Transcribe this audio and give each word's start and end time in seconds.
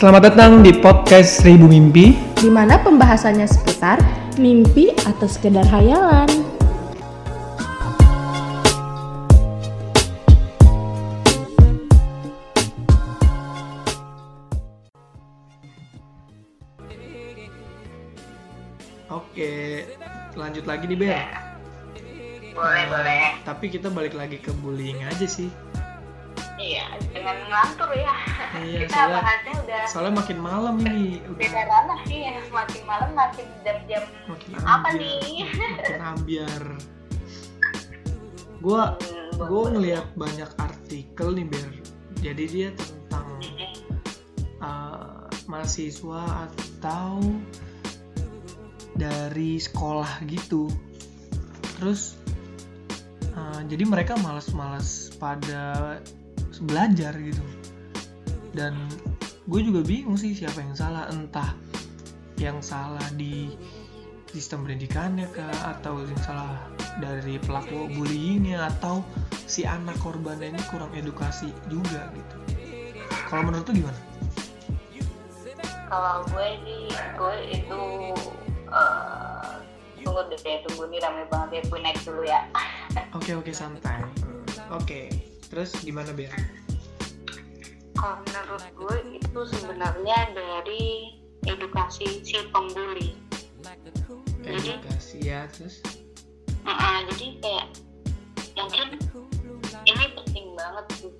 Selamat 0.00 0.32
datang 0.32 0.64
di 0.64 0.72
podcast 0.80 1.44
Seribu 1.44 1.68
Mimpi. 1.68 2.16
di 2.40 2.48
mana 2.48 2.80
pembahasannya 2.80 3.44
seputar 3.44 4.00
mimpi 4.40 4.96
atau 4.96 5.28
sekedar 5.28 5.60
hayalan. 5.68 6.24
Oke, 19.12 19.84
lanjut 20.32 20.64
lagi 20.64 20.88
nih 20.88 20.96
Ber. 20.96 21.28
boleh 22.56 22.84
boleh 22.88 23.36
Tapi 23.44 23.68
kita 23.68 23.92
balik 23.92 24.16
lagi 24.16 24.40
ke 24.40 24.48
bullying 24.64 25.04
aja 25.04 25.28
sih. 25.28 25.52
Iya 26.70 26.86
dengan 27.10 27.34
ngelantur 27.42 27.90
ya 27.92 28.14
Iya, 28.56 28.78
kita 28.86 28.94
soalnya- 28.94 29.18
bahasnya 29.18 29.54
udah 29.58 29.82
Soalnya 29.86 30.14
makin 30.16 30.38
malam 30.38 30.74
ini, 30.80 31.18
beda 31.32 31.60
ranah 31.64 31.98
sih 32.04 32.18
ya 32.20 32.38
makin 32.50 32.82
malam 32.84 33.10
makin 33.12 33.46
jam-jam 33.62 34.02
makin 34.26 34.50
apa 34.60 34.88
ambiar. 34.88 35.00
nih 35.00 35.38
Makin 35.50 36.02
ambiar. 36.14 36.62
Gua 38.60 38.82
Hmm, 39.00 39.48
gue 39.48 39.62
ngelihat 39.72 40.06
banyak 40.14 40.50
artikel 40.54 41.32
nih 41.32 41.46
Ber. 41.48 41.68
Jadi 42.20 42.44
dia 42.46 42.68
tentang 42.76 43.40
uh, 44.60 45.24
mahasiswa 45.46 46.22
atau 46.44 47.24
dari 48.92 49.56
sekolah 49.56 50.20
gitu. 50.28 50.68
Terus 51.80 52.20
uh, 53.32 53.64
jadi 53.64 53.88
mereka 53.88 54.12
malas-malas 54.20 55.08
pada 55.16 55.96
belajar 56.64 57.16
gitu. 57.18 57.42
Dan 58.52 58.76
gue 59.46 59.60
juga 59.62 59.80
bingung 59.84 60.16
sih 60.16 60.34
siapa 60.34 60.60
yang 60.60 60.74
salah. 60.76 61.08
Entah 61.08 61.54
yang 62.40 62.60
salah 62.64 63.04
di 63.16 63.52
sistem 64.30 64.62
pendidikannya 64.64 65.26
kah 65.34 65.76
atau 65.76 66.00
yang 66.06 66.20
salah 66.22 66.56
dari 67.02 67.36
pelaku 67.42 67.90
bullyingnya 67.92 68.70
atau 68.76 69.02
si 69.50 69.66
anak 69.66 69.98
korbannya 69.98 70.54
ini 70.54 70.62
kurang 70.70 70.92
edukasi 70.94 71.50
juga 71.66 72.08
gitu. 72.14 72.36
Kalau 73.26 73.42
menurut 73.46 73.66
lu 73.70 73.82
gimana? 73.82 74.00
kalau 75.90 76.22
gue 76.30 76.48
sih 76.62 76.86
gue 77.18 77.36
itu 77.50 77.82
eh, 78.70 79.50
tunggu 80.06 80.22
deh 80.30 80.56
tunggu 80.70 80.86
nih 80.86 81.02
rame 81.02 81.26
banget 81.26 81.50
ya 81.50 81.62
gue 81.66 81.78
naik 81.82 81.98
dulu 82.06 82.22
ya 82.22 82.40
Oke 83.14 83.34
oke 83.34 83.50
santai. 83.50 84.02
Oke. 84.70 85.29
Terus 85.50 85.70
gimana 85.82 86.14
Ber? 86.14 86.30
kalau 88.00 88.16
menurut 88.24 88.64
gue 88.72 88.96
itu 89.20 89.40
sebenarnya 89.52 90.32
dari 90.32 91.12
edukasi 91.44 92.24
si 92.24 92.40
pembuli 92.48 93.12
Jadi- 94.40 94.80
Edukasi 94.80 95.18
ya 95.20 95.44
terus. 95.52 95.84
Heeh, 96.64 96.96
jadi 97.12 97.26
kayak 97.44 97.66
mungkin 98.56 98.88
ini 99.84 100.04
penting 100.16 100.46
banget 100.56 100.84
tuh 100.96 101.12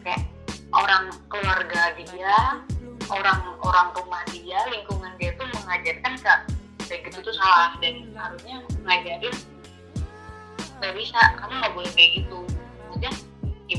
kayak 0.00 0.24
orang 0.72 1.12
keluarga 1.28 1.92
dia 2.00 2.64
orang 3.12 3.40
orang 3.60 3.92
rumah 3.92 4.24
dia 4.32 4.56
lingkungan 4.72 5.12
dia 5.20 5.36
tuh 5.36 5.44
mengajarkan 5.52 6.16
kak 6.24 6.48
kayak 6.88 7.12
gitu 7.12 7.20
tuh 7.20 7.34
salah 7.36 7.76
dan 7.84 8.08
harusnya 8.16 8.64
ngajarin 8.88 9.36
nggak 10.80 10.92
bisa 10.96 11.20
kamu 11.40 11.52
nggak 11.60 11.74
boleh 11.76 11.92
kayak 11.92 12.10
gitu 12.24 12.38
maksudnya 12.88 13.12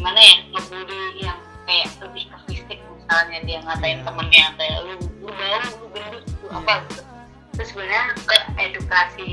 gimana 0.03 0.19
ya 0.19 0.35
ngebully 0.51 0.99
yang 1.23 1.39
kayak 1.63 1.87
lebih 2.03 2.27
ke 2.27 2.37
fisik 2.51 2.79
misalnya 2.91 3.39
dia 3.47 3.59
ngatain 3.63 4.03
Iya. 4.03 4.03
temennya 4.03 4.45
kayak 4.59 4.77
lu 4.83 4.93
lu 5.23 5.31
bau 5.31 5.57
lu 5.63 5.85
gendut 5.95 6.23
lu 6.43 6.47
Iya. 6.51 6.59
apa 6.59 6.73
gitu 6.83 7.01
terus 7.55 7.67
sebenarnya 7.71 8.03
ke 8.27 8.37
edukasi 8.59 9.31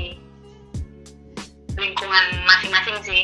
lingkungan 1.75 2.25
masing-masing 2.47 2.97
sih 3.03 3.23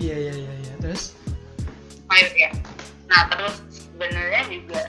Iya 0.00 0.16
iya 0.16 0.32
iya 0.32 0.52
iya. 0.64 0.74
Terus? 0.80 1.12
Baik 2.08 2.32
ya. 2.34 2.50
Nah 3.06 3.28
terus 3.30 3.60
sebenarnya 3.68 4.48
juga 4.48 4.88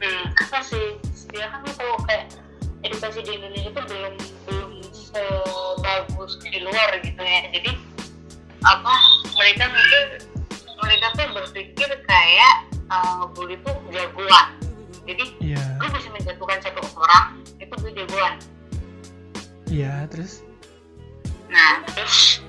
hmm, 0.00 0.24
apa 0.32 0.58
sih? 0.64 0.96
Ya 1.30 1.46
kan 1.54 1.60
tahu 1.70 1.94
kayak 2.08 2.34
edukasi 2.82 3.20
di 3.22 3.36
Indonesia 3.38 3.68
itu 3.68 3.82
belum 3.84 4.14
belum 4.48 4.70
sebagus 4.90 6.40
di 6.42 6.64
luar 6.64 6.98
gitu 7.04 7.20
ya. 7.20 7.52
Jadi 7.52 7.70
apa 8.64 8.94
mereka 9.36 9.64
mikir 9.68 10.02
mereka 10.80 11.06
tuh 11.12 11.26
berpikir 11.32 11.88
kayak 12.02 12.54
uh, 12.88 13.20
ngebully 13.20 13.54
itu 13.54 13.70
jagoan. 13.90 14.46
Jadi 15.04 15.24
Iya. 15.42 15.62
lu 15.76 15.86
bisa 15.90 16.08
menjatuhkan 16.08 16.58
satu 16.60 16.80
orang 16.96 17.26
itu 17.56 17.74
gue 17.76 17.92
jagoan. 17.94 18.34
Iya 19.66 20.06
terus? 20.06 20.42
Nah, 21.46 21.82
terus 21.88 22.42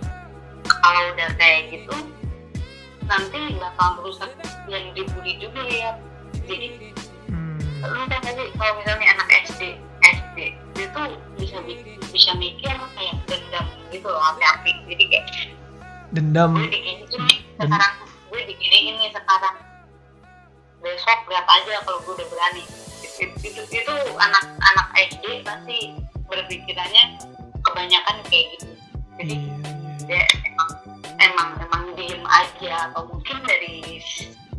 kalau 0.64 1.02
udah 1.12 1.30
kayak 1.36 1.70
gitu, 1.72 1.96
nanti 3.04 3.40
bakal 3.56 3.98
merusak 3.98 4.30
yang 4.68 4.94
dibully 4.94 5.38
juga 5.38 5.62
ya. 5.64 5.92
Jadi, 6.46 6.94
Hmm, 7.28 7.58
lu 7.80 8.02
kan 8.08 8.20
tadi 8.20 8.44
kalau 8.54 8.74
misalnya 8.76 9.08
anak 9.12 9.28
SD, 9.48 9.62
SD 10.04 10.38
dia 10.76 10.88
tuh 10.92 11.08
bisa 11.36 11.58
bi- 11.62 11.82
bisa 12.10 12.32
mikir 12.36 12.70
kayak 12.70 13.16
dendam 13.26 13.66
gitu 13.90 14.06
loh, 14.06 14.22
api-api. 14.28 14.72
Jadi 14.86 15.04
kayak 15.08 15.26
dendam. 16.12 16.54
gue 16.54 16.68
nih 16.68 17.06
sekarang, 17.56 17.94
gue 18.42 18.58
diginiin 18.58 18.98
nih 18.98 19.14
sekarang. 19.14 19.54
Besok 20.82 21.30
lihat 21.30 21.46
aja 21.46 21.86
kalau 21.86 22.02
gue 22.02 22.18
udah 22.18 22.28
berani. 22.34 22.66
Itu, 23.22 23.30
itu, 23.46 23.62
itu 23.70 23.94
anak-anak 24.18 24.88
SD 24.98 25.46
pasti 25.46 25.94
berpikirannya 26.26 27.22
kebanyakan 27.62 28.18
kayak 28.26 28.58
gitu. 28.58 28.74
Jadi 29.22 29.36
Iya 30.10 30.26
iya. 30.26 30.26
dia 30.26 30.26
emang 30.50 30.70
emang 31.22 31.50
emang 31.62 31.84
diem 31.94 32.26
aja 32.26 32.90
atau 32.90 33.06
mungkin 33.14 33.46
dari 33.46 34.02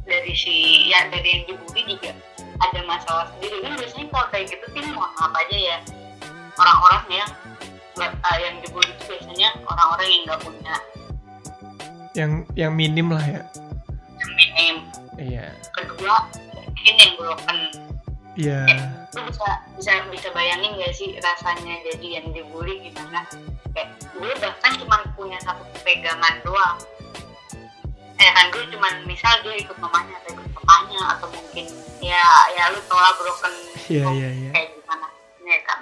dari 0.07 0.33
si 0.39 0.87
ya 0.87 1.11
dari 1.11 1.27
yang 1.27 1.43
dibully 1.51 1.83
juga 1.91 2.15
ada 2.63 2.81
masalah 2.87 3.27
sendiri 3.35 3.67
kan 3.67 3.75
biasanya 3.75 4.07
kalau 4.15 4.27
kayak 4.31 4.47
gitu 4.55 4.67
sih 4.71 4.83
mohon 4.95 5.11
maaf 5.19 5.35
aja 5.35 5.59
ya 5.59 5.79
orang-orang 6.55 7.05
yang 7.11 7.31
ah, 7.99 8.37
yang 8.39 8.55
dibully 8.63 8.87
itu 8.95 9.03
biasanya 9.11 9.49
orang-orang 9.67 10.07
yang 10.07 10.23
nggak 10.31 10.41
punya 10.47 10.75
Yang 12.13 12.33
yang 12.55 12.73
minim 12.77 13.09
lah 13.11 13.25
ya. 13.25 13.43
Minim 14.31 14.77
Iya. 15.15 15.47
kedua 15.73 16.27
mungkin 16.57 16.95
yang 16.97 17.13
broken 17.15 17.59
Iya. 18.33 18.61
lu 19.13 19.21
bisa 19.29 19.49
bisa 19.77 19.93
bisa 20.09 20.29
bayangin 20.33 20.73
gak 20.75 20.93
sih 20.93 21.13
rasanya 21.17 21.77
jadi 21.85 22.19
yang 22.19 22.27
dibully 22.31 22.81
gimana 22.83 23.29
kayak 23.71 23.89
gue 24.11 24.33
bahkan 24.39 24.73
cuma 24.77 24.97
punya 25.13 25.37
satu 25.39 25.61
pegangan 25.81 26.41
doang 26.41 26.81
eh 28.15 28.31
kan 28.31 28.49
gue 28.49 28.65
cuma 28.69 28.89
misal 29.03 29.35
dia 29.43 29.59
ikut 29.59 29.77
mamanya 29.77 30.17
atau 30.19 30.33
ikut 30.33 30.49
papanya 30.55 31.01
atau 31.13 31.27
mungkin 31.29 31.67
ya 31.99 32.23
ya 32.53 32.71
lu 32.71 32.81
tau 32.87 32.97
lah 32.97 33.13
broken 33.15 33.53
home 34.01 34.17
iya, 34.17 34.29
iya. 34.31 34.51
kayak 34.51 34.69
gimana 34.73 35.07
ya 35.43 35.59
kan 35.63 35.81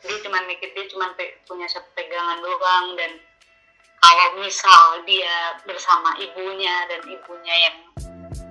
dia 0.00 0.16
cuma 0.20 0.38
mikir 0.44 0.72
dia 0.72 0.84
cuma 0.88 1.12
pe- 1.14 1.36
punya 1.44 1.68
satu 1.68 1.86
pegangan 1.92 2.40
doang 2.40 2.86
dan 2.96 3.10
kalau 4.00 4.26
misal 4.40 5.04
dia 5.04 5.54
bersama 5.68 6.16
ibunya 6.16 6.88
dan 6.88 7.00
ibunya 7.04 7.54
yang 7.68 7.76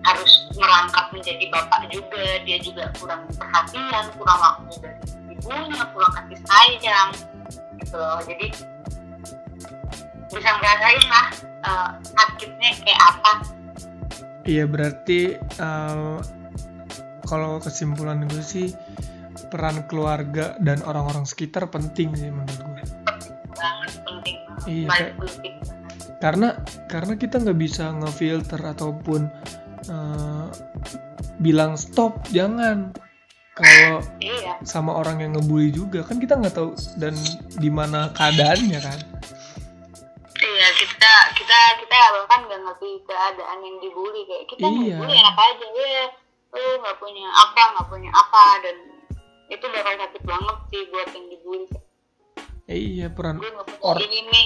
harus 0.06 0.48
merangkap 0.56 1.12
menjadi 1.12 1.46
bapak 1.52 1.92
juga 1.92 2.40
dia 2.48 2.58
juga 2.64 2.88
kurang 3.02 3.28
perhatian 3.36 4.06
kurang 4.16 4.40
waktu 4.40 4.72
dari 4.80 5.00
ibunya 5.36 5.84
kurang 5.92 6.12
kasih 6.16 6.40
sayang 6.48 7.10
gitu 7.82 7.96
loh 7.98 8.22
jadi 8.24 8.48
bisa 10.30 10.50
ngerasain 10.62 11.06
lah 11.10 11.28
eh, 11.66 11.90
sakitnya 12.16 12.70
kayak 12.86 13.02
apa 13.02 13.34
Iya 14.48 14.66
berarti 14.66 15.38
eh, 15.38 16.18
kalau 17.30 17.62
kesimpulan 17.62 18.26
gue 18.26 18.42
sih 18.42 18.74
peran 19.54 19.86
keluarga 19.86 20.58
dan 20.64 20.82
orang-orang 20.82 21.26
sekitar 21.30 21.70
penting 21.70 22.14
sih 22.18 22.34
menurut 22.34 22.58
gue. 22.58 22.84
Iya, 24.70 25.18
penting 25.18 25.56
Karena 26.20 26.50
karena 26.92 27.14
kita 27.16 27.40
nggak 27.40 27.60
bisa 27.60 27.96
ngefilter 27.96 28.60
ataupun 28.60 29.26
eh, 29.88 30.48
bilang 31.40 31.80
stop 31.80 32.20
jangan. 32.30 32.92
Kalau 33.56 34.00
iya. 34.24 34.56
sama 34.64 34.96
orang 34.96 35.20
yang 35.20 35.32
ngebully 35.36 35.68
juga 35.72 36.00
kan 36.04 36.16
kita 36.16 36.40
nggak 36.40 36.56
tahu 36.56 36.72
dan 36.96 37.12
di 37.60 37.68
mana 37.68 38.08
keadaannya 38.16 38.80
kan. 38.80 39.00
iya 40.40 40.68
kita 40.80 41.14
kita 41.36 41.60
kita 41.84 41.96
bahkan 42.16 42.48
nggak 42.48 42.62
ngerti 42.64 43.04
keadaan 43.04 43.60
yang 43.60 43.76
dibully. 43.84 44.24
Kayak 44.28 44.46
kita 44.48 44.66
Iya. 44.68 44.96
dibully 44.96 45.16
enak 45.16 45.36
aja 45.36 45.68
ya. 45.76 46.06
Lu 46.56 46.64
nggak 46.84 46.98
punya 47.00 47.28
apa 47.28 47.62
nggak 47.76 47.88
punya 47.92 48.10
apa 48.12 48.44
dan 48.64 48.76
itu 49.50 49.66
bakal 49.72 49.94
sakit 49.98 50.24
banget 50.24 50.58
sih 50.72 50.82
buat 50.94 51.08
yang 51.12 51.26
dibully 51.28 51.68
iya 52.70 53.08
peran 53.10 53.42
gue 53.42 53.50
Or- 53.82 53.98
ini 53.98 54.30
nih. 54.30 54.46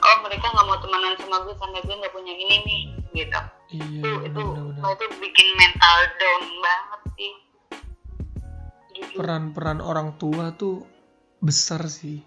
Oh 0.00 0.16
mereka 0.24 0.48
nggak 0.48 0.64
mau 0.64 0.78
temenan 0.80 1.12
sama 1.20 1.36
gue 1.44 1.54
karena 1.60 1.78
gue 1.84 1.94
nggak 2.00 2.14
punya 2.16 2.32
ini 2.32 2.56
nih 2.64 2.80
gitu. 3.12 3.40
Iya 3.70 4.12
itu 4.24 4.28
itu 4.32 4.40
benar-benar. 4.40 4.96
itu 4.96 5.04
bikin 5.20 5.48
mental 5.60 5.96
down 6.16 6.44
banget 6.64 7.00
sih. 7.14 7.32
Peran-peran 9.18 9.78
orang 9.84 10.16
tua 10.16 10.56
tuh 10.56 10.88
besar 11.44 11.84
sih. 11.90 12.24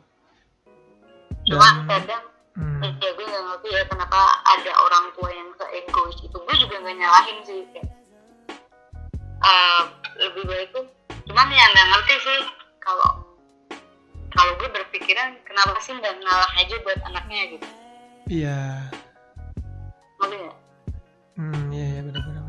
Dan 1.49 1.89
kadang 1.89 2.23
hmm, 2.55 2.79
ya 3.01 3.09
gue 3.17 3.25
nggak 3.25 3.43
ngerti 3.49 3.67
ya 3.73 3.83
kenapa 3.89 4.19
ada 4.45 4.71
orang 4.85 5.05
tua 5.17 5.29
yang 5.33 5.49
se 5.57 5.65
egois 5.81 6.17
itu. 6.21 6.37
Gue 6.37 6.55
juga 6.61 6.75
nggak 6.77 6.95
nyalahin 7.01 7.37
sih 7.47 7.59
kayak 7.73 7.89
eh, 9.43 9.81
lebih 10.23 10.43
baik 10.47 10.62
berpikiran 15.23 15.47
kenapa 15.47 15.79
sih 15.79 15.93
nggak 15.95 16.15
ngalah 16.19 16.51
aja 16.59 16.75
buat 16.83 16.99
anaknya? 17.07 17.41
Gitu. 17.55 17.67
Iya. 18.27 18.59
Ngerti 20.19 20.35
nggak? 20.35 20.57
Hmm 21.33 21.65
iya 21.73 21.85
iya 21.97 22.01
benar-benar 22.05 22.43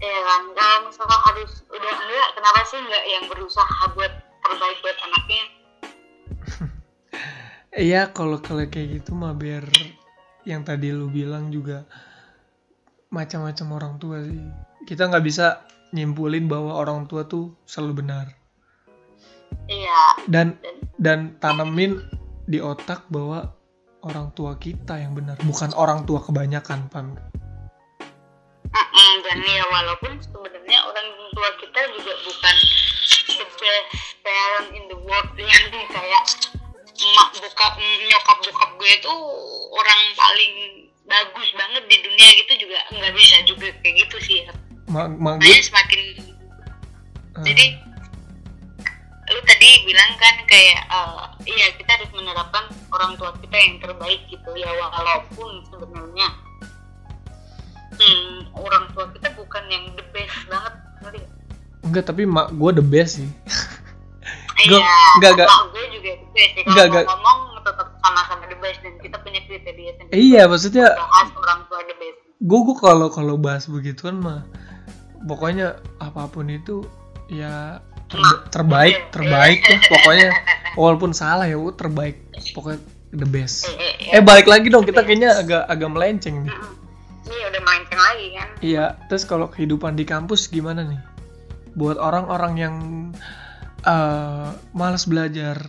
ya 0.00 0.20
kan? 0.24 0.42
Kalau 0.56 0.78
misalnya 0.88 1.18
harus 1.28 1.52
udah 1.68 1.92
enggak 1.92 2.28
kenapa 2.32 2.60
sih 2.72 2.78
nggak 2.80 3.04
yang 3.04 3.24
berusaha 3.28 3.82
buat 3.92 4.12
terbaik 4.42 4.78
buat 4.82 4.98
anaknya? 5.06 5.44
Iya 7.70 8.10
kalau 8.10 8.42
kalau 8.42 8.66
kayak 8.66 8.98
gitu 8.98 9.14
mah 9.14 9.30
biar 9.30 9.62
yang 10.42 10.66
tadi 10.66 10.90
lu 10.90 11.06
bilang 11.06 11.54
juga 11.54 11.86
macam-macam 13.14 13.66
orang 13.78 13.94
tua 14.02 14.18
sih. 14.26 14.42
Kita 14.90 15.06
nggak 15.06 15.22
bisa 15.22 15.62
nyimpulin 15.94 16.50
bahwa 16.50 16.74
orang 16.74 17.06
tua 17.06 17.30
tuh 17.30 17.54
selalu 17.70 18.02
benar. 18.02 18.26
iya. 19.70 20.18
Dan 20.26 20.58
dan 20.58 20.79
tanemin 21.40 22.04
di 22.44 22.60
otak 22.60 23.08
bahwa 23.08 23.56
orang 24.04 24.32
tua 24.36 24.56
kita 24.56 25.00
yang 25.00 25.16
benar, 25.16 25.36
bukan 25.44 25.72
orang 25.76 26.04
tua 26.04 26.20
kebanyakan? 26.24 26.88
Mm-mm, 28.70 29.12
dan 29.26 29.38
ya 29.42 29.64
walaupun 29.66 30.12
sebenarnya 30.20 30.78
orang 30.86 31.08
tua 31.34 31.48
kita 31.58 31.80
juga 31.96 32.12
bukan 32.22 32.56
the 33.40 33.46
best 33.58 33.88
parent 34.22 34.68
in 34.76 34.84
the 34.86 34.98
world 35.00 35.30
yang 35.36 35.64
kayak 35.96 36.24
emak 37.00 37.28
bokap 37.40 37.74
nyokap 37.80 38.38
bokap 38.44 38.70
gue 38.76 38.92
itu 38.92 39.14
orang 39.72 40.00
paling 40.14 40.54
bagus 41.08 41.48
banget 41.56 41.82
di 41.88 41.96
dunia 42.04 42.28
gitu 42.44 42.68
juga 42.68 42.78
nggak 42.92 43.12
bisa 43.16 43.36
juga 43.48 43.68
kayak 43.82 43.94
gitu 44.06 44.16
sih 44.22 44.36
ya. 44.46 44.52
Ma, 44.92 45.08
ma 45.08 45.40
gue, 45.40 45.54
semakin 45.64 46.00
eh, 47.40 47.44
jadi 47.46 47.66
lu 49.30 49.40
tadi 49.46 49.68
bilang 49.86 50.10
kan 50.18 50.34
kayak 50.44 50.78
eh, 50.84 51.22
iya 51.46 51.66
kita 51.78 51.90
harus 51.94 52.10
menerapkan 52.10 52.66
orang 52.90 53.14
tua 53.14 53.30
kita 53.38 53.54
yang 53.54 53.78
terbaik 53.78 54.20
gitu 54.26 54.50
ya 54.58 54.70
walaupun 54.90 55.62
sebenarnya 55.70 56.28
hmm, 57.94 58.50
orang 58.58 58.84
tua 58.90 59.06
kita 59.14 59.28
bukan 59.34 59.64
yang 59.70 59.84
the 59.94 60.04
best 60.10 60.34
banget 60.46 60.74
ngerti 61.00 61.18
nggak? 61.22 61.32
enggak 61.86 62.04
tapi 62.04 62.22
mak 62.26 62.50
gue 62.52 62.70
the 62.74 62.84
best 62.84 63.22
sih. 63.22 63.30
Iya, 64.60 64.76
nggak, 65.16 65.32
nggak. 65.40 65.48
bapak 65.48 65.64
gue 65.72 65.84
juga 65.96 66.10
the 66.12 66.28
best 66.36 66.52
sih. 66.52 66.62
Nggak, 66.68 66.84
Kalau 66.84 66.92
nggak. 66.92 67.04
mau 67.08 67.18
ngomong 67.24 67.60
tetap 67.64 67.88
sama-sama 68.04 68.44
the 68.44 68.58
best 68.60 68.78
dan 68.84 68.94
kita 69.00 69.16
punya 69.22 69.40
kriteria 69.46 69.90
sendiri. 69.96 70.12
iya 70.12 70.42
maksudnya 70.44 70.86
Bahas 70.92 71.28
orang 71.32 71.60
tua 71.64 71.80
the 71.86 71.96
best. 71.96 72.18
gue 72.40 72.60
gue 72.66 72.76
kalau 72.76 73.08
kalau 73.08 73.34
bahas 73.36 73.64
begituan 73.64 74.20
mah 74.20 74.44
pokoknya 75.24 75.80
apa 76.00 76.28
pun 76.28 76.48
itu 76.48 76.84
ya 77.28 77.80
terba- 78.10 78.42
terbaik 78.50 78.96
terbaik 79.14 79.60
lah 79.64 79.80
pokoknya. 79.86 80.28
Walaupun 80.74 81.10
salah 81.14 81.46
ya 81.46 81.56
terbaik. 81.74 82.20
Pokoknya 82.52 82.80
the 83.14 83.26
best. 83.26 83.66
Eh, 83.66 83.74
eh, 84.10 84.18
eh 84.18 84.22
balik 84.22 84.46
lagi 84.46 84.70
dong 84.70 84.86
kita 84.86 85.02
kayaknya 85.02 85.38
agak 85.38 85.62
agak 85.66 85.90
melenceng 85.90 86.46
nih. 86.46 86.54
Iya 87.30 87.44
udah 87.54 87.62
melenceng 87.62 88.00
lagi 88.00 88.26
kan. 88.34 88.48
iya 88.58 88.84
terus 89.06 89.22
kalau 89.22 89.46
kehidupan 89.46 89.94
di 89.94 90.02
kampus 90.02 90.50
gimana 90.50 90.82
nih? 90.82 91.00
Buat 91.78 92.02
orang-orang 92.02 92.54
yang 92.58 92.74
eh, 93.86 94.48
malas 94.74 95.06
belajar 95.06 95.62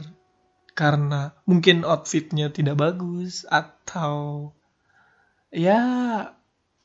karena 0.71 1.35
mungkin 1.45 1.83
outfitnya 1.85 2.49
tidak 2.49 2.79
bagus 2.79 3.45
atau 3.45 4.49
ya 5.51 5.79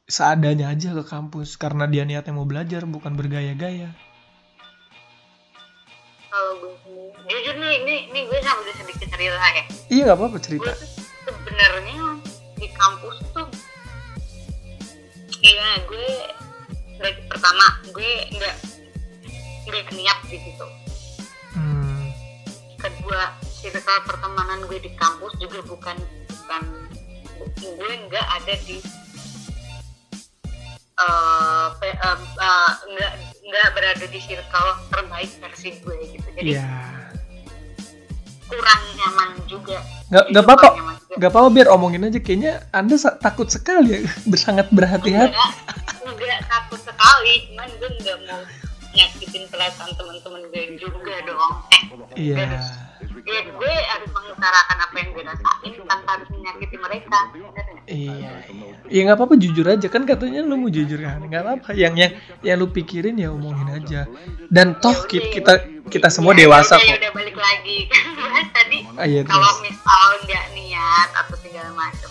seadanya 0.07 0.75
aja 0.75 0.95
ke 0.95 1.05
kampus 1.07 1.59
karena 1.59 1.87
dia 1.87 2.03
niatnya 2.03 2.35
mau 2.35 2.47
belajar 2.47 2.83
bukan 2.87 3.15
bergaya-gaya 3.15 3.95
Kalau 6.37 6.53
gue 6.61 6.77
sendiri, 6.85 7.33
jujur 7.33 7.55
nih, 7.57 7.73
ini, 7.81 7.95
ini 8.13 8.21
gue 8.29 8.39
sambil 8.45 8.69
sedikit 8.77 9.09
cerita 9.09 9.41
ya. 9.57 9.65
iya 9.89 10.03
nggak 10.05 10.21
apa-apa 10.21 10.37
cerita. 10.37 10.69
Sebenarnya 11.25 12.21
di 12.61 12.69
kampus 12.77 13.17
tuh 13.33 13.49
iya 15.41 15.81
gue 15.89 16.09
dari 17.01 17.25
pertama 17.25 17.81
gue 17.89 18.11
nggak 18.37 18.57
nggak 19.65 19.85
niat 19.97 20.19
di 20.29 20.37
situ. 20.37 20.69
Hmm, 21.57 22.13
kedua 22.85 23.33
circle 23.41 24.05
pertemanan 24.05 24.61
gue 24.69 24.77
di 24.77 24.93
kampus 24.93 25.33
juga 25.41 25.65
bukan 25.65 25.97
bukan 26.29 26.63
gue 27.65 27.93
nggak 28.13 28.27
ada 28.45 28.55
di 28.69 28.77
eh, 30.97 31.67
pe- 31.77 31.99
em, 31.99 32.21
eh, 32.21 32.71
nggak 32.97 33.13
nggak 33.47 33.67
berada 33.77 34.05
di 34.09 34.21
circle 34.21 34.71
terbaik 34.89 35.31
versi 35.39 35.69
gue 35.79 35.97
gitu. 36.09 36.29
Jadi 36.33 36.51
iya. 36.57 36.65
kurang 38.47 38.83
nyaman 38.97 39.31
juga. 39.45 39.79
Nggak 40.09 40.25
nggak 40.33 40.45
apa-apa. 40.45 40.69
nggak 41.17 41.31
apa-apa 41.33 41.49
biar 41.53 41.69
omongin 41.73 42.07
aja. 42.09 42.21
Kayaknya 42.21 42.53
anda 42.73 42.97
sa- 42.97 43.17
takut 43.17 43.49
sekali 43.49 43.93
ya. 43.93 44.01
Sangat 44.45 44.73
berhati-hati. 44.73 45.37
Enggak 46.07 46.41
takut 46.49 46.81
sekali. 46.81 47.35
Cuman 47.53 47.69
gue 47.77 47.91
nggak 48.01 48.19
mau 48.27 48.41
nyakitin 48.97 49.45
perasaan 49.53 49.93
teman-teman 49.93 50.43
gue 50.49 50.81
juga 50.81 51.15
dong. 51.29 51.53
Eh 52.17 52.33
iya. 52.33 52.57
ya 53.27 53.41
gue 53.43 53.75
harus 53.93 54.11
mengutarakan 54.15 54.79
apa 54.81 54.97
yang 54.97 55.09
gue 55.13 55.25
rasain 55.27 55.73
tanpa 55.85 56.09
harus 56.17 56.29
menyakiti 56.33 56.77
mereka. 56.81 57.19
Nggak? 57.35 57.66
Iya, 57.87 58.15
iya. 58.51 58.75
Ya 58.87 59.01
nggak 59.07 59.15
apa-apa 59.15 59.35
jujur 59.35 59.63
aja 59.63 59.87
kan 59.87 60.03
katanya 60.03 60.43
lu 60.43 60.59
mau 60.59 60.67
jujur 60.67 60.99
kan, 60.99 61.23
nggak 61.23 61.43
apa-apa. 61.43 61.71
Yang 61.73 61.95
yang 61.97 62.13
yang 62.43 62.57
lu 62.59 62.67
pikirin 62.67 63.15
ya 63.15 63.31
omongin 63.31 63.71
aja. 63.71 64.11
Dan 64.47 64.79
toh 64.79 65.07
kita 65.07 65.31
kita, 65.31 65.53
kita 65.87 66.09
semua 66.11 66.35
ya, 66.35 66.47
dewasa 66.47 66.75
ya 66.77 66.79
udah, 66.79 66.83
kok. 66.83 66.91
ya 66.91 66.97
udah 66.99 67.13
balik 67.15 67.37
lagi 67.39 67.79
kan 68.37 68.47
tadi 68.53 68.79
Ah, 68.95 69.07
iya, 69.07 69.23
kalau 69.23 69.51
misal 69.63 70.07
nggak 70.23 70.45
niat 70.53 71.09
atau 71.15 71.37
segala 71.39 71.71
macam 71.73 72.11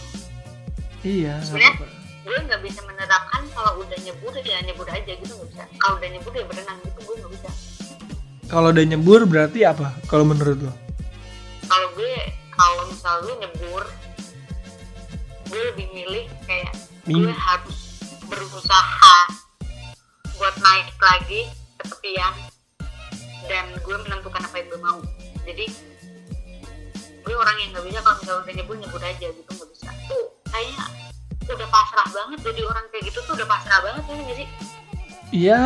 Iya, 1.05 1.37
Sebenarnya 1.37 1.85
gue 2.25 2.37
nggak 2.49 2.61
bisa 2.65 2.79
menerapkan 2.81 3.41
kalau 3.53 3.71
udah 3.77 3.97
nyebur 4.01 4.33
ya 4.41 4.57
nyebur 4.63 4.87
aja 4.89 5.11
gitu 5.11 5.31
nggak 5.31 5.49
bisa 5.53 5.63
kalau 5.77 5.95
udah 5.95 6.09
nyebur 6.09 6.31
ya 6.33 6.43
berenang 6.43 6.77
gitu 6.81 6.99
gue 7.03 7.15
nggak 7.19 7.31
bisa 7.35 7.49
Kalau 8.45 8.67
udah 8.69 8.85
nyebur 8.85 9.19
berarti 9.25 9.59
apa? 9.61 9.87
Kalau 10.05 10.23
menurut 10.23 10.59
lo? 10.61 10.73
kalau 11.65 11.87
gue 11.93 12.13
kalau 12.51 12.85
misal 12.87 13.15
gue 13.21 13.35
nyebur 13.37 13.83
gue 15.49 15.61
lebih 15.73 15.87
milih 15.93 16.25
kayak 16.45 16.73
gue 17.05 17.21
Mim- 17.21 17.33
harus 17.33 17.79
berusaha 18.25 19.17
buat 20.35 20.55
naik 20.59 20.97
lagi 20.99 21.47
ke 21.79 21.83
tepian 21.87 22.33
dan 23.45 23.65
gue 23.77 23.95
menentukan 24.03 24.41
apa 24.41 24.55
yang 24.57 24.67
gue 24.73 24.81
mau. 24.81 24.99
Jadi 25.45 25.65
gue 27.25 27.35
orang 27.37 27.57
yang 27.61 27.69
nggak 27.73 27.85
bisa 27.89 27.99
kalau 28.01 28.17
misalnya 28.21 28.41
udah 28.41 28.53
nyebur 28.57 28.75
nyebur 28.81 29.01
aja 29.01 29.27
gitu 29.29 29.49
nggak 29.49 29.69
bisa. 29.73 29.89
Tuh 30.09 30.25
kayaknya 30.49 30.83
udah 31.45 31.67
pasrah 31.69 32.07
banget 32.09 32.39
jadi 32.41 32.61
orang 32.65 32.85
kayak 32.89 33.03
gitu 33.13 33.19
tuh 33.23 33.33
udah 33.37 33.47
pasrah 33.47 33.79
banget 33.85 34.03
ya 34.09 34.13
nggak 34.17 34.37
sih? 34.37 34.49
Iya, 35.35 35.61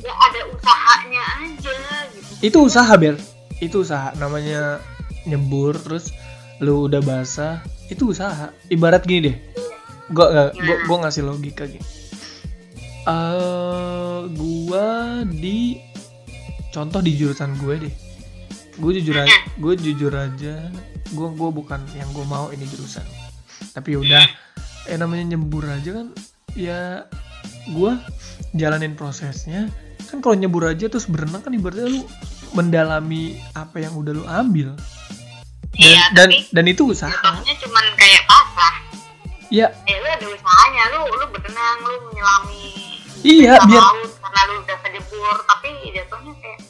ya 0.00 0.14
ada 0.16 0.40
usahanya 0.48 1.24
aja 1.44 1.76
gitu. 2.12 2.32
Itu 2.40 2.58
usaha 2.66 2.92
ber. 2.96 3.16
Itu 3.60 3.84
usaha. 3.84 4.10
Namanya 4.16 4.80
nyebur 5.28 5.76
terus 5.78 6.10
lu 6.58 6.88
udah 6.90 6.98
basah, 7.04 7.62
itu 7.92 8.10
usaha. 8.10 8.48
Ibarat 8.66 9.04
gini 9.04 9.28
deh. 9.28 9.36
Gua 10.08 10.26
nggak, 10.28 10.50
gua, 10.56 10.76
gua 10.88 10.96
ngasih 11.06 11.22
logika 11.22 11.64
gini. 11.68 11.84
Eh, 13.02 14.20
gua 14.32 14.86
di 15.26 15.76
contoh 16.70 17.02
di 17.02 17.12
jurusan 17.18 17.58
gue 17.60 17.74
deh. 17.88 17.94
Gue 18.72 18.96
jujur 18.96 19.20
aja, 19.20 19.36
gue 19.60 19.74
jujur 19.76 20.08
aja, 20.16 20.72
gue 21.12 21.28
gue 21.36 21.50
bukan 21.52 21.76
yang 21.92 22.08
gue 22.16 22.24
mau 22.24 22.48
ini 22.48 22.64
jurusan. 22.64 23.04
Tapi 23.76 24.00
udah, 24.00 24.24
eh 24.88 24.96
namanya 24.96 25.36
nyebur 25.36 25.68
aja 25.68 26.00
kan, 26.00 26.08
ya 26.56 27.04
gue 27.68 27.92
jalanin 28.56 28.96
prosesnya. 28.96 29.68
Kan 30.08 30.24
kalau 30.24 30.40
nyebur 30.40 30.64
aja 30.64 30.88
terus 30.88 31.04
berenang 31.04 31.44
kan 31.44 31.52
ibaratnya 31.52 31.84
lu 31.84 32.00
mendalami 32.56 33.36
apa 33.52 33.76
yang 33.84 33.92
udah 33.92 34.12
lu 34.16 34.24
ambil. 34.24 34.72
Dan 35.72 35.88
Iya, 35.92 36.02
dan, 36.16 36.28
tapi- 36.32 36.48
dan 36.52 36.64
itu 36.68 36.82
usaha. 36.88 37.12
jatuhnya 37.12 37.54
pasrah 37.60 37.81
Ya, 39.52 39.68
ya 39.84 39.96
lu 39.98 40.08
ada 40.08 40.26
usahanya 40.26 40.82
lu 40.90 41.00
lu 41.12 41.26
berenang 41.28 41.78
lu 41.82 41.94
menyelami 42.08 42.64
Iya, 43.20 43.60
biar- 43.62 43.84
laut 43.84 44.08
karena 44.16 44.40
lu 44.48 44.54
udah 44.58 44.76
kejebur 44.80 45.36
tapi 45.44 45.68
jatuhnya 45.92 46.32
kayak 46.34 46.60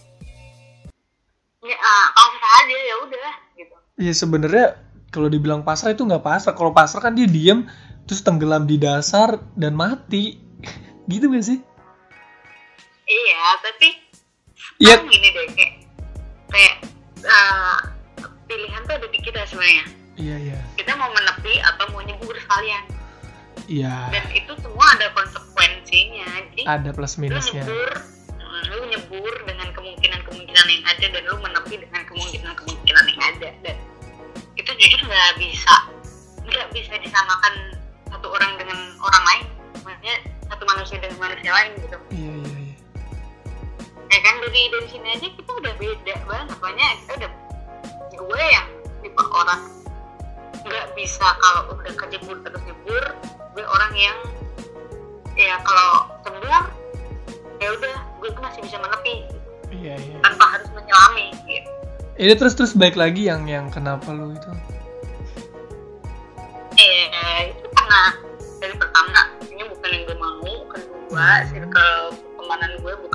ya 1.63 1.77
ah, 1.79 2.07
pasrah 2.13 2.53
aja 2.59 2.77
ya 2.77 2.95
udah 3.01 3.33
gitu 3.55 3.75
ya 3.97 4.13
sebenarnya 4.13 4.67
kalau 5.09 5.29
dibilang 5.29 5.63
pasrah 5.63 5.93
itu 5.93 6.03
nggak 6.03 6.21
pasrah. 6.21 6.53
Kalau 6.53 6.73
pasrah 6.73 6.99
kan 7.01 7.13
dia 7.13 7.29
diem 7.29 7.69
terus 8.03 8.21
tenggelam 8.21 8.65
di 8.65 8.77
dasar 8.77 9.39
dan 9.55 9.73
mati. 9.73 10.41
gitu 11.07 11.29
gak 11.29 11.45
sih? 11.45 11.59
iya 13.05 13.45
tapi 13.61 13.89
Iya. 14.79 14.95
Sekarang 14.97 15.07
gini 15.07 15.29
deh 15.29 15.47
kayak 15.53 15.73
kayak 16.49 16.77
uh, 17.23 17.79
pilihan 18.45 18.81
tuh 18.83 18.95
ada 18.97 19.07
di 19.07 19.19
kita 19.21 19.45
sebenarnya 19.45 19.85
iya 20.17 20.37
iya. 20.37 20.59
Kita 20.77 20.93
mau 20.97 21.09
menepi 21.13 21.61
atau 21.63 21.85
mau 21.93 22.03
nyebur 22.05 22.35
sekalian. 22.37 22.85
Iya. 23.71 24.11
Dan 24.11 24.25
itu 24.35 24.53
semua 24.61 24.87
ada 24.99 25.07
konsekuensinya 25.15 26.29
jadi 26.53 26.63
ada 26.69 26.91
plus 26.93 27.17
lu 27.17 27.29
minusnya. 27.29 27.63
nyebur 27.65 27.91
mm, 28.37 28.63
lu 28.69 28.83
nyebur 28.93 29.35
dengan 29.49 29.69
kemungkinan-kemungkinan 29.73 30.67
yang 30.69 30.85
ada 30.85 31.07
dan 31.09 31.23
lu 31.25 31.37
menepi 31.41 31.75
dengan 31.81 32.03
kemungkinan-kemungkinan 32.07 33.05
yang 33.09 33.23
ada. 33.23 33.49
Dan 33.65 33.77
itu 34.61 34.71
jujur 34.77 35.01
nggak 35.09 35.33
bisa 35.41 35.75
nggak 36.43 36.69
bisa 36.75 36.93
disamakan 37.01 37.55
satu 38.13 38.27
orang 38.29 38.53
dengan 38.61 38.79
orang 39.01 39.25
lain. 39.25 39.45
Maksudnya 39.83 40.17
satu 40.53 40.63
manusia 40.69 40.97
dengan 41.01 41.19
manusia 41.19 41.51
lain 41.51 41.73
gitu. 41.81 41.99
Iya 42.13 42.33
iya 42.45 42.57
iya. 42.61 42.77
Ya 44.13 44.19
kan 44.21 44.35
dari 44.45 44.63
dari 44.69 44.89
sini 44.93 45.09
aja 45.17 45.27
kita 45.33 45.51
udah 45.57 45.73
beda 45.81 46.15
banget. 46.29 46.57
Banyak 46.61 46.91
kita 47.01 47.13
udah 47.25 47.31
gue 48.13 48.45
yang 48.53 48.69
tipe 49.03 49.25
orang 49.33 49.82
nggak 50.63 50.87
bisa 50.95 51.27
kalau 51.39 51.75
udah 51.75 51.95
kejebur 51.95 52.37
terus 52.43 52.63
nyebur 52.65 53.05
gue 53.53 53.65
orang 53.67 53.93
yang 53.95 54.19
ya 55.37 55.57
kalau 55.67 56.09
cembur 56.25 56.65
ya 57.61 57.69
udah 57.79 57.95
gue 58.21 58.29
tuh 58.33 58.43
masih 58.43 58.61
bisa 58.65 58.77
menepi. 58.79 59.17
Iya 59.73 59.95
iya 59.97 60.17
tanpa 60.21 60.45
harus 60.57 60.69
menyelami 60.73 61.33
gitu. 61.49 61.71
Ini 62.21 62.33
terus 62.37 62.55
terus 62.55 62.73
baik 62.77 62.95
lagi 62.95 63.27
yang 63.27 63.49
yang 63.49 63.73
kenapa 63.73 64.13
lu 64.13 64.37
itu? 64.37 64.51
Eh 66.77 67.53
itu 67.53 67.67
karena 67.73 68.03
dari 68.61 68.75
pertama 68.77 69.23
ini 69.49 69.63
bukan 69.69 69.89
yang 69.93 70.03
gue 70.09 70.17
mau 70.17 70.55
kedua 70.69 70.93
Hmm. 71.13 71.49
circle 71.53 71.97
pertemanan 72.17 72.73
gue 72.81 72.93
bukan 73.01 73.12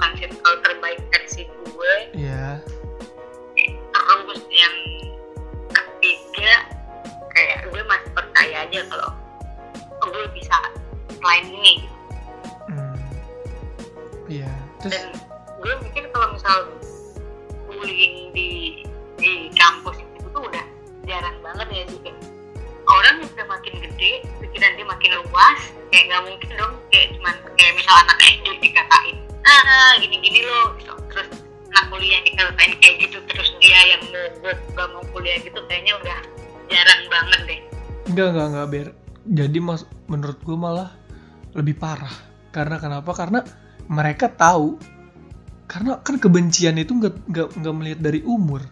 aja 8.78 8.86
kalau 8.94 9.10
oh, 10.06 10.08
gue 10.14 10.26
bisa 10.38 10.58
selain 11.18 11.50
ini 11.50 11.74
hmm. 12.70 12.98
iya 14.30 14.54
terus 14.86 14.94
dan 14.94 15.18
gue 15.58 15.74
mikir 15.82 16.06
kalau 16.14 16.38
misal 16.38 16.70
bullying 17.66 18.30
di 18.38 18.86
di 19.18 19.50
kampus 19.58 19.98
itu 19.98 20.30
tuh 20.30 20.46
udah 20.46 20.66
jarang 21.10 21.34
banget 21.42 21.68
ya 21.74 21.84
juga 21.90 22.14
orang 22.86 23.26
udah 23.26 23.46
makin 23.50 23.74
gede 23.82 24.22
pikiran 24.46 24.78
dia 24.78 24.86
makin 24.86 25.12
luas 25.26 25.60
kayak 25.90 26.14
nggak 26.14 26.22
mungkin 26.30 26.50
dong 26.54 26.74
kayak 26.94 27.18
cuman 27.18 27.36
kayak 27.58 27.74
misal 27.74 27.96
anak 27.98 28.18
SD 28.22 28.48
dikatain 28.62 29.18
ah 29.42 29.98
gini 29.98 30.22
gini 30.22 30.46
loh 30.46 30.78
gitu. 30.78 30.94
terus 31.10 31.28
anak 31.74 31.86
kuliah 31.90 32.22
dikatain 32.22 32.78
kayak 32.78 32.96
gitu 33.10 33.18
terus 33.26 33.50
dia 33.58 33.98
yang 33.98 34.04
mogok 34.14 34.60
gak 34.78 34.88
mau 34.94 35.04
kuliah 35.10 35.42
gitu 35.42 35.58
kayaknya 35.66 35.98
udah 35.98 36.20
jarang 36.70 37.02
banget 37.10 37.42
deh 37.50 37.62
enggak 38.08 38.28
enggak 38.30 38.48
enggak 38.48 38.68
ber. 38.68 38.88
Jadi 39.24 39.58
mas 39.60 39.82
menurut 40.06 40.40
gue 40.40 40.56
malah 40.56 40.90
lebih 41.52 41.76
parah. 41.76 42.14
Karena 42.50 42.76
kenapa? 42.78 43.12
Karena 43.12 43.40
mereka 43.86 44.28
tahu. 44.28 44.80
Karena 45.64 46.00
kan 46.00 46.16
kebencian 46.16 46.76
itu 46.76 46.92
nggak 46.92 47.28
nggak 47.28 47.48
nggak 47.56 47.76
melihat 47.76 48.00
dari 48.02 48.24
umur. 48.24 48.64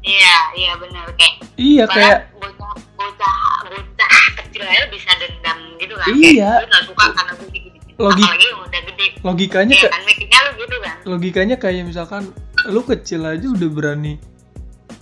Iya 0.00 0.36
iya 0.54 0.72
benar. 0.76 1.06
Kayak 1.14 1.34
iya 1.56 1.84
kayak 1.86 2.18
bocah 2.34 2.72
bocah 2.92 3.36
bocah 3.64 4.10
kecil 4.36 4.62
aja 4.62 4.84
bisa 4.88 5.10
dendam 5.16 5.58
gitu 5.78 5.94
kan. 5.94 6.06
Iya. 6.10 6.50
kayak 6.50 6.60
gue 6.60 6.68
gak 6.68 6.84
suka 6.84 7.04
karena 7.10 7.32
gue 7.34 7.48
gini 7.50 7.68
Logi- 7.94 8.26
apalagi 8.26 8.48
udah 8.58 8.80
gede. 8.84 9.06
logikanya 9.22 9.72
Iya 9.72 9.80
kayak 9.80 9.94
kan 9.94 10.42
lu 10.42 10.52
gitu 10.58 10.76
kan. 10.76 10.96
logikanya 11.06 11.56
kayak 11.56 11.82
misalkan 11.84 12.22
lu 12.66 12.80
kecil 12.82 13.22
aja 13.22 13.46
udah 13.46 13.68
berani 13.70 14.18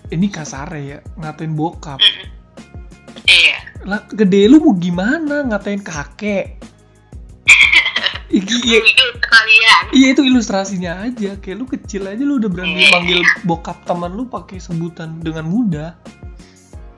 ini 0.08 0.26
kasar 0.28 0.68
ya 0.76 1.00
ngatain 1.16 1.56
bokap. 1.56 1.96
Mm-mm. 1.96 2.28
iya 2.28 2.41
lah 3.82 4.06
gede 4.10 4.46
lu 4.46 4.62
mau 4.62 4.74
gimana 4.78 5.42
ngatain 5.46 5.82
kakek? 5.82 6.58
Iki, 8.32 8.64
iya, 8.64 8.80
iya 9.92 10.08
itu 10.16 10.24
ilustrasinya 10.24 11.04
aja. 11.04 11.36
Kayak 11.36 11.56
lu 11.60 11.66
kecil 11.68 12.08
aja 12.08 12.24
lu 12.24 12.40
udah 12.40 12.48
berani 12.48 12.88
Iya. 12.88 12.96
manggil 12.96 13.20
bokap 13.44 13.84
teman 13.84 14.16
lu 14.16 14.24
pakai 14.24 14.56
sebutan 14.56 15.20
dengan 15.20 15.44
mudah. 15.44 15.92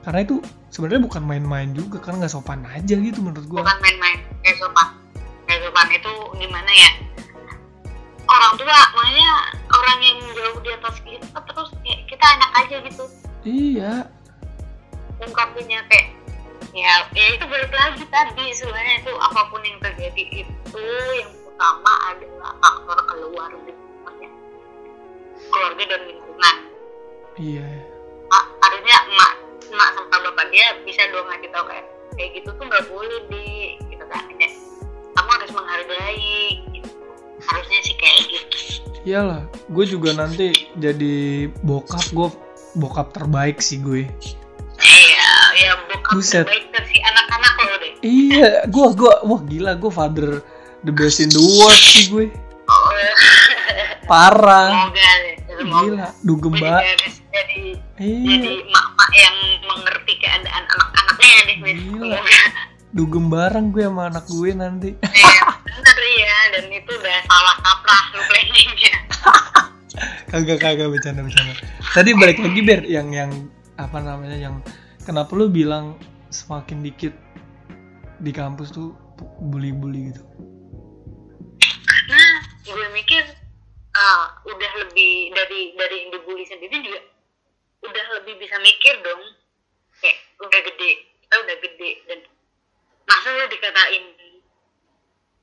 Karena 0.07 0.23
itu 0.23 0.39
sebenarnya 0.71 1.03
bukan 1.03 1.27
main-main 1.27 1.75
juga 1.75 1.99
kan 1.99 2.23
nggak 2.23 2.31
sopan 2.31 2.63
aja 2.71 2.95
gitu 2.95 3.19
menurut 3.19 3.43
gua. 3.51 3.67
Bukan 3.67 3.77
main-main 3.83 4.15
kayak 4.47 4.63
sopan. 4.63 4.95
Kayak 5.43 5.59
sopan. 5.67 5.85
Itu 5.91 6.13
gimana 6.39 6.71
ya? 6.71 6.89
Orang 8.31 8.53
tua 8.55 8.71
makanya 8.95 9.29
orang 9.75 9.99
yang 9.99 10.17
jauh 10.39 10.59
di 10.63 10.69
atas 10.71 10.95
kita 11.03 11.39
terus 11.51 11.69
kayak 11.83 11.99
kita 12.07 12.25
enak 12.31 12.51
aja 12.63 12.75
gitu. 12.79 13.03
Iya. 13.43 13.93
Ungkapinnya 15.19 15.83
kayak 15.91 16.15
ya 16.71 16.93
ya 17.13 17.25
itu 17.35 17.45
balik 17.45 17.73
lagi 17.73 18.05
tadi 18.09 18.45
sebenarnya 18.55 18.95
itu 19.03 19.13
apa 19.19 19.41
pun 19.51 19.61
yang 19.61 19.77
terjadi 19.83 20.23
itu 20.45 20.81
yang 21.19 21.31
utama 21.45 21.93
adalah 22.11 22.51
faktor 22.59 22.99
keluarga 23.05 23.73
maksudnya 24.03 24.31
keluarga 25.51 25.83
dan 25.87 26.01
lingkungan. 26.09 26.55
Iya. 27.35 27.67
Ah, 28.31 28.45
harusnya 28.63 28.95
emak 29.11 29.33
emak 29.71 29.89
sama 29.95 30.17
bapak 30.31 30.47
dia 30.51 30.67
bisa 30.87 31.03
dong 31.11 31.27
ngasih 31.27 31.49
tahu 31.51 31.65
kayak 31.67 31.85
kayak 32.15 32.29
gitu 32.39 32.49
tuh 32.55 32.65
nggak 32.65 32.85
boleh 32.87 33.19
di 33.29 33.45
gitu 33.91 34.03
kan. 34.07 34.23
Kayak 34.35 34.53
kamu 35.15 35.29
harus 35.31 35.51
menghargai 35.51 36.39
gitu. 36.75 36.89
Harusnya 37.43 37.79
sih 37.83 37.95
kayak 37.99 38.19
gitu. 38.31 38.55
Iyalah 39.05 39.45
gue 39.69 39.85
juga 39.85 40.17
nanti 40.17 40.71
jadi 40.81 41.47
bokap 41.61 42.09
gue 42.09 42.29
bokap 42.75 43.13
terbaik 43.15 43.61
sih 43.61 43.79
gue 43.79 44.09
ya 45.55 45.71
bokap 45.89 46.13
Buset. 46.19 46.45
terbaik 46.45 46.65
versi 46.75 46.97
anak-anak 46.99 47.53
lo 47.55 47.75
deh. 47.79 47.91
Iya 48.03 48.51
gue 48.67 48.87
gue 48.95 49.13
wah 49.25 49.41
gila 49.47 49.71
gue 49.79 49.91
father 49.91 50.29
the 50.83 50.93
best 50.93 51.23
in 51.23 51.31
the 51.31 51.41
world 51.41 51.79
sih 51.79 52.11
gue. 52.11 52.27
Oh, 52.65 52.89
ya. 52.97 53.13
parah. 54.11 54.89
Semoga 54.91 55.09
deh 55.23 55.35
semoga. 55.55 55.81
Gila 55.81 56.07
dugem 56.25 56.53
banget. 56.59 56.83
jadi 57.35 57.59
iya. 57.99 58.27
jadi 58.37 58.51
mak-mak 58.71 59.11
yang 59.11 59.37
mengerti 59.67 60.13
keadaan 60.19 60.63
anak-anaknya 60.63 61.39
deh 61.47 61.57
Wis. 61.63 61.77
Gila. 61.79 62.19
Dugem 62.95 63.25
bareng 63.27 63.75
gue 63.75 63.83
sama 63.83 64.03
anak 64.07 64.25
gue 64.27 64.51
nanti. 64.55 64.89
Iya, 65.03 65.47
bener 65.67 65.97
ya 66.15 66.37
dan 66.55 66.65
itu 66.71 66.91
udah 66.95 67.17
salah 67.27 67.55
kaprah 67.59 68.03
lu 68.15 68.21
planningnya. 68.31 68.93
Kagak 70.31 70.59
kagak 70.63 70.87
bercanda 70.91 71.21
bercanda. 71.23 71.53
Tadi 71.91 72.11
balik 72.15 72.39
lagi 72.39 72.59
ber 72.63 72.81
yang 72.87 73.07
yang 73.11 73.31
apa 73.75 73.99
namanya 73.99 74.35
yang 74.39 74.55
kenapa 75.05 75.37
lu 75.37 75.47
bilang 75.47 76.01
semakin 76.33 76.81
dikit 76.81 77.13
di 78.19 78.33
kampus 78.33 78.73
tuh 78.73 78.97
bully-bully 79.45 80.09
gitu? 80.09 80.25
Karena 81.61 82.23
gue 82.65 82.87
mikir 82.97 83.23
ah, 83.93 84.41
udah 84.43 84.71
lebih 84.81 85.31
dari 85.31 85.77
dari 85.77 85.95
yang 86.03 86.09
dibully 86.17 86.43
sendiri 86.49 86.81
juga 86.81 87.01
udah 87.85 88.05
lebih 88.19 88.41
bisa 88.41 88.57
mikir 88.59 88.97
dong. 89.05 89.23
Kayak 90.01 90.17
udah 90.41 90.59
gede 90.73 90.91
kita 91.21 91.35
udah 91.37 91.55
gede 91.61 91.91
dan 92.09 92.19
masa 93.05 93.29
lu 93.29 93.45
dikatain 93.47 94.03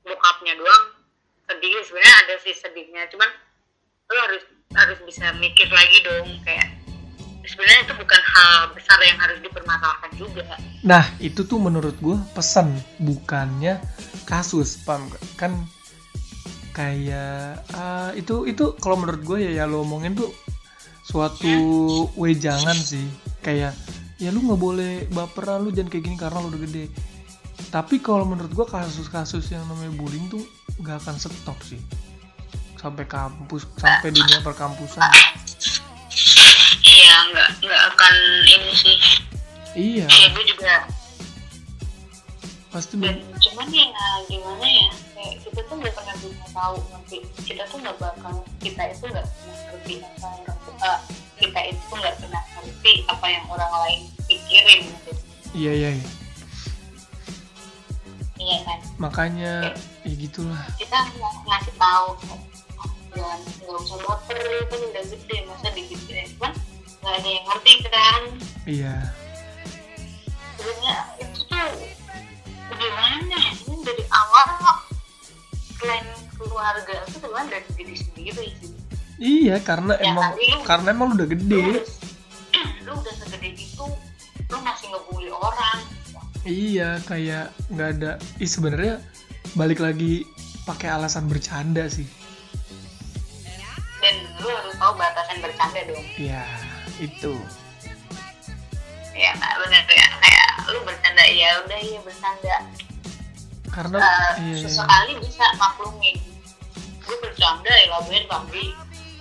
bokapnya 0.03 0.53
doang? 0.59 0.85
Sedih 1.47 1.83
sebenarnya 1.87 2.15
ada 2.27 2.35
sih 2.43 2.55
sedihnya 2.55 3.03
cuman 3.11 3.31
lu 4.11 4.19
harus 4.27 4.43
harus 4.75 4.99
bisa 5.07 5.31
mikir 5.39 5.67
lagi 5.71 5.97
dong 6.03 6.27
kayak 6.43 6.82
sebenarnya 7.43 7.79
itu 7.85 7.93
bukan 7.99 8.21
hal 8.23 8.71
besar 8.75 8.99
yang 9.03 9.19
harus 9.19 9.39
dipermasalahkan 9.43 10.11
juga 10.15 10.43
Nah, 10.83 11.07
itu 11.23 11.47
tuh 11.47 11.63
menurut 11.63 11.95
gue 12.03 12.19
pesan, 12.35 12.75
bukannya 12.99 13.79
kasus, 14.27 14.83
paham 14.83 15.07
gak? 15.07 15.23
Kan 15.39 15.51
kayak 16.75 17.63
ah, 17.71 18.11
itu 18.19 18.43
itu 18.49 18.75
kalau 18.83 18.99
menurut 18.99 19.23
gue 19.23 19.37
ya 19.47 19.63
ya 19.63 19.63
lo 19.63 19.87
omongin 19.87 20.11
tuh 20.11 20.27
suatu 21.07 21.47
wejangan 22.19 22.75
sih. 22.75 23.07
Kayak 23.39 23.79
ya 24.19 24.35
lu 24.35 24.43
nggak 24.43 24.59
boleh 24.59 24.93
baperan 25.15 25.63
lu 25.63 25.71
jangan 25.71 25.87
kayak 25.87 26.03
gini 26.03 26.17
karena 26.19 26.43
lu 26.43 26.51
udah 26.51 26.61
gede. 26.67 26.91
Tapi 27.71 28.03
kalau 28.03 28.27
menurut 28.27 28.51
gue 28.51 28.67
kasus-kasus 28.67 29.55
yang 29.55 29.63
namanya 29.71 29.95
bullying 29.95 30.27
tuh 30.27 30.43
nggak 30.83 30.99
akan 30.99 31.15
stop 31.15 31.55
sih 31.63 31.79
sampai 32.75 33.07
kampus 33.07 33.63
sampai 33.79 34.11
dunia 34.11 34.43
perkampusan. 34.43 35.07
Iya 37.13 37.29
nggak 37.29 37.49
nggak 37.61 37.81
akan 37.93 38.13
ini 38.41 38.71
sih 38.73 38.97
Iya, 39.73 40.05
ya 40.05 40.27
gue 40.33 40.45
juga 40.49 40.85
pasti 42.69 42.93
dan 42.97 43.21
cuman 43.37 43.69
ya 43.69 43.85
gimana 44.25 44.65
ya 44.65 44.89
kayak 45.13 45.35
kita 45.45 45.61
tuh 45.65 45.75
nggak 45.77 45.93
pernah 45.93 46.13
bisa 46.17 46.45
tahu 46.49 46.77
nanti 46.89 47.17
kita 47.45 47.63
tuh 47.69 47.77
nggak 47.81 47.97
bakal 48.01 48.33
kita 48.57 48.81
itu 48.89 49.05
nggak 49.09 49.25
pernah 49.29 49.57
ngerti 49.69 49.93
apa 50.01 50.25
yang 50.41 50.57
eh, 50.81 50.99
kita 51.37 51.59
itu 51.69 51.93
nggak 51.93 52.15
pernah 52.17 52.43
ngerti 52.57 52.93
apa 53.05 53.25
yang 53.29 53.45
orang 53.49 53.71
lain 53.85 53.99
pikirin 54.25 54.81
gitu 54.89 55.11
iya 55.53 55.71
iya. 55.73 55.89
iya. 55.93 56.09
iya 58.41 58.57
kan 58.65 58.77
Makanya 58.97 59.53
ya 60.05 60.13
gitulah. 60.17 60.61
kita 60.77 60.97
ng- 60.97 61.41
ngasih 61.45 61.73
tahu 61.77 62.07
ya 62.25 62.37
jangan 63.13 63.39
nggak 63.41 63.77
usah 63.85 63.97
baper 64.01 64.37
kan 64.69 64.79
udah 64.81 65.03
gede 65.05 65.37
masa 65.45 65.67
digituin 65.73 66.29
kan 66.41 66.53
nggak 67.03 67.13
ada 67.13 67.29
yang 67.29 67.45
ngerti 67.45 67.73
kan? 67.85 68.21
Iya. 68.63 68.95
Sebenarnya 70.55 70.95
itu 71.19 71.39
tuh 71.43 71.69
gimana? 72.73 73.39
Ini 73.59 73.77
dari 73.81 74.03
awal 74.07 74.47
selain 75.75 76.07
keluarga 76.33 76.93
itu 77.03 77.17
sebenarnya 77.17 77.47
dari 77.53 77.67
diri 77.75 77.95
sendiri 77.97 78.45
sih. 78.55 78.71
Iya 79.19 79.55
karena 79.59 79.93
Ya, 79.95 80.09
emang 80.09 80.31
lu- 80.33 80.63
karena 80.63 80.87
emang 80.89 81.07
lu 81.09 81.15
udah 81.15 81.27
lu, 81.27 81.33
gede 81.33 81.61
lu 82.85 82.91
udah 82.93 83.13
segede 83.13 83.49
itu 83.53 83.85
lu 84.45 84.57
masih 84.59 84.87
ngebully 84.89 85.29
orang. 85.29 85.79
Iya 86.43 87.03
kayak 87.03 87.51
nggak 87.69 87.89
ada 87.93 88.11
ih 88.37 88.47
sebenarnya 88.47 88.99
balik 89.53 89.79
lagi 89.79 90.23
pakai 90.63 90.87
alasan 90.89 91.27
bercanda 91.27 91.83
sih. 91.87 92.07
Dan 93.99 94.15
lu 94.37 94.47
harus 94.47 94.75
tahu 94.75 94.93
batasan 94.93 95.37
bercanda 95.39 95.79
dong. 95.85 96.03
Iya 96.17 96.43
itu. 97.03 97.33
Ya 99.13 99.35
bener 99.35 99.83
ya. 99.91 100.07
Kayak 100.23 100.49
lu 100.71 100.79
bercanda 100.87 101.23
ya 101.27 101.49
udah 101.67 101.79
iya 101.79 101.99
bercanda. 102.01 102.55
Karena 103.73 103.97
Eh, 103.99 104.53
iya, 104.53 104.69
sesekali 104.69 105.17
bisa 105.19 105.45
maklumin 105.57 106.17
gue 107.03 107.17
bercanda 107.19 107.67
ya 107.67 107.99
laguin 107.99 108.23
tapi 108.31 108.71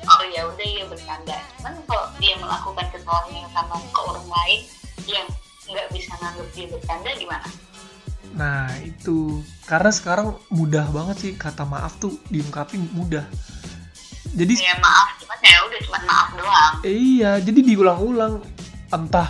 oh 0.07 0.23
ya 0.31 0.47
udah 0.47 0.69
ya 0.69 0.85
bercanda. 0.87 1.37
Cuman 1.59 1.75
kalau 1.91 2.07
dia 2.23 2.35
melakukan 2.39 2.87
kesalahan 2.95 3.33
yang 3.35 3.51
sama 3.51 3.75
ke 3.79 4.01
orang 4.01 4.29
lain 4.31 4.61
yang 5.11 5.27
nggak 5.67 5.89
bisa 5.91 6.13
nganggap 6.23 6.49
dia 6.55 6.67
bercanda 6.71 7.11
gimana? 7.19 7.49
Nah 8.33 8.71
itu. 8.87 9.43
Karena 9.67 9.91
sekarang 9.91 10.39
mudah 10.53 10.87
banget 10.95 11.17
sih 11.19 11.33
kata 11.35 11.67
maaf 11.67 11.99
tuh 11.99 12.15
diungkapin 12.31 12.87
mudah 12.95 13.25
jadi 14.33 14.55
ya 14.57 14.75
maaf 14.81 15.09
cuman 15.21 15.39
ya 15.45 15.59
udah 15.69 15.81
cuman 15.85 16.03
maaf 16.09 16.29
doang. 16.37 16.75
Iya 16.89 17.33
jadi 17.45 17.61
diulang-ulang 17.61 18.35
entah 18.89 19.29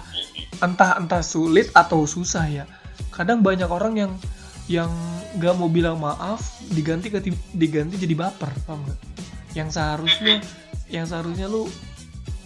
entah 0.62 0.90
entah 0.98 1.22
sulit 1.22 1.74
atau 1.74 2.06
susah 2.06 2.46
ya. 2.46 2.64
Kadang 3.10 3.42
banyak 3.42 3.66
orang 3.66 3.94
yang 3.98 4.12
yang 4.70 4.90
nggak 5.36 5.54
mau 5.58 5.66
bilang 5.66 5.98
maaf 5.98 6.62
diganti 6.70 7.10
ke 7.10 7.18
diganti 7.54 7.98
jadi 7.98 8.14
baper 8.14 8.50
paham 8.62 8.86
nggak? 8.86 9.00
Yang 9.58 9.68
seharusnya 9.74 10.34
yang 10.86 11.04
seharusnya 11.10 11.50
lu 11.50 11.66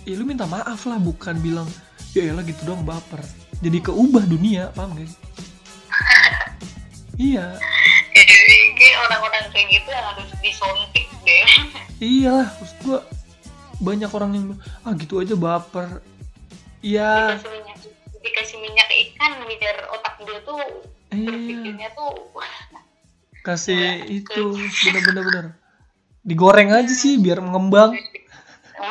ya 0.08 0.16
lu 0.16 0.24
minta 0.24 0.48
maaf 0.48 0.88
lah 0.88 0.96
bukan 0.96 1.36
bilang 1.44 1.68
ya 2.16 2.32
elah 2.32 2.42
gitu 2.42 2.64
dong 2.64 2.88
baper. 2.88 3.20
Jadi 3.60 3.84
keubah 3.84 4.24
dunia 4.24 4.72
paham 4.72 4.96
gak 4.96 5.08
iya. 7.16 7.56
Jadi 8.12 8.86
orang-orang 9.08 9.48
kayak 9.52 9.68
gitu 9.72 9.88
yang 9.88 10.04
harus 10.12 10.28
disontik 10.44 11.05
deh 11.36 11.48
iyalah 12.08 12.48
maksud 12.48 12.78
gua 12.88 13.00
banyak 13.76 14.08
orang 14.08 14.30
yang 14.32 14.46
ah 14.88 14.96
gitu 14.96 15.20
aja 15.20 15.36
baper. 15.36 16.00
Iya. 16.80 17.36
Dikasih 17.36 17.50
minyak 17.52 17.76
dikasih 18.24 18.56
minyak 18.64 18.88
ikan 18.88 19.32
biar 19.44 19.76
otak 19.92 20.14
dia 20.24 20.38
tuh 20.42 20.60
iya. 21.12 21.28
berpikirnya 21.28 21.88
tuh 21.92 22.12
kasih 23.46 24.02
itu 24.10 24.58
bener-bener 24.82 25.22
bener 25.22 25.46
digoreng 26.26 26.74
aja 26.74 26.90
sih 26.90 27.22
biar 27.22 27.38
mengembang. 27.38 27.94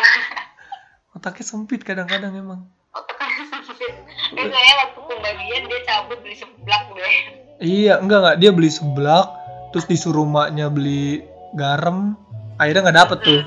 Otaknya 1.16 1.44
sempit 1.44 1.84
kadang-kadang 1.84 2.32
emang. 2.32 2.64
Otaknya 2.96 3.44
sempit. 3.68 3.92
Kayak 4.32 4.50
kayaknya 4.56 4.76
waktu 4.80 5.00
pembagian 5.04 5.64
dia 5.68 5.82
cabut 5.84 6.20
beli 6.24 6.36
seblak 6.40 6.84
deh. 6.96 7.16
Iya 7.60 7.94
enggak 8.00 8.20
enggak. 8.24 8.38
Dia 8.40 8.52
beli 8.56 8.72
seblak 8.72 9.28
terus 9.76 9.86
disuruh 9.92 10.24
maknya 10.24 10.72
beli 10.72 11.28
garam 11.60 12.16
akhirnya 12.56 12.82
nggak 12.88 13.00
dapet 13.04 13.18
tuh. 13.24 13.42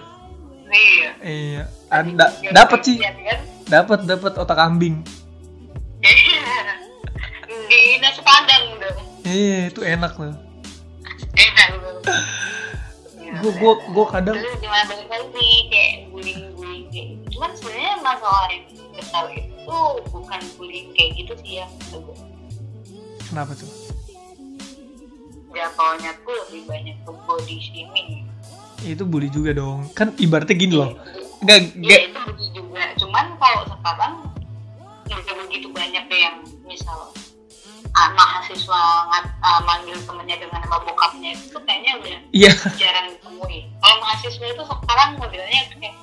Iya. 0.69 1.11
Iya. 1.25 1.63
Ada 1.89 2.25
dapet 2.53 2.79
sih. 2.85 2.97
Iya 3.01 3.13
kan? 3.13 3.39
dapet 3.69 3.99
dapet 4.09 4.33
otak 4.37 4.57
kambing. 4.57 5.05
Di 7.69 8.01
nasi 8.01 8.21
padang 8.25 8.81
dong 8.81 9.09
iya 9.29 9.69
itu 9.69 9.81
enak 9.85 10.17
loh 10.17 10.33
enak 11.37 11.69
gua 13.45 13.53
gua 13.61 13.73
gua 13.93 14.07
kadang 14.09 14.41
Dulu 14.41 14.57
gimana 14.57 14.85
balik 14.89 15.09
lagi 15.13 15.49
kayak 15.69 16.09
bullying 16.09 16.49
bullying 16.57 16.87
kayak 16.89 17.07
gitu. 17.13 17.37
cuman 17.37 17.51
sebenarnya 17.53 17.95
masalah 18.01 18.49
yang 18.49 18.65
kesal 18.97 19.25
itu 19.37 19.81
bukan 20.09 20.41
bullying 20.57 20.89
kayak 20.97 21.11
gitu 21.21 21.33
sih 21.45 21.53
ya. 21.61 21.67
Gue. 21.93 22.17
kenapa 23.29 23.53
tuh? 23.53 23.69
Jatuhnya 25.53 26.13
tuh 26.25 26.35
lebih 26.49 26.63
banyak 26.65 26.97
ke 27.05 27.11
body 27.13 27.57
shaming 27.61 28.28
itu 28.87 29.03
bully 29.03 29.29
juga 29.33 29.57
dong. 29.57 29.91
Kan 29.97 30.15
ibaratnya 30.19 30.55
gini 30.55 30.75
loh. 30.77 30.95
Enggak 31.43 31.59
ya 31.79 31.99
itu 32.07 32.19
bully 32.23 32.47
juga. 32.55 32.83
Cuman 32.99 33.35
kalau 33.41 33.63
sekarang 33.67 34.13
udah 35.09 35.35
begitu 35.47 35.67
banyak 35.73 36.05
deh 36.07 36.21
yang 36.21 36.37
misal 36.69 37.11
ah, 37.97 38.09
mahasiswa 38.13 38.83
ngat- 39.11 39.39
ah, 39.43 39.61
manggil 39.65 39.97
temennya 40.05 40.37
dengan 40.39 40.61
nama 40.63 40.79
bokapnya. 40.85 41.35
Itu 41.35 41.59
tuh 41.59 41.63
kayaknya 41.65 41.93
udah 41.99 42.17
iya. 42.31 42.53
jarang 42.77 43.07
ditemui. 43.17 43.67
Kalau 43.81 43.97
mahasiswa 44.05 44.47
itu 44.47 44.63
sekarang 44.63 45.11
modelnya 45.19 45.61
kayak 45.75 45.95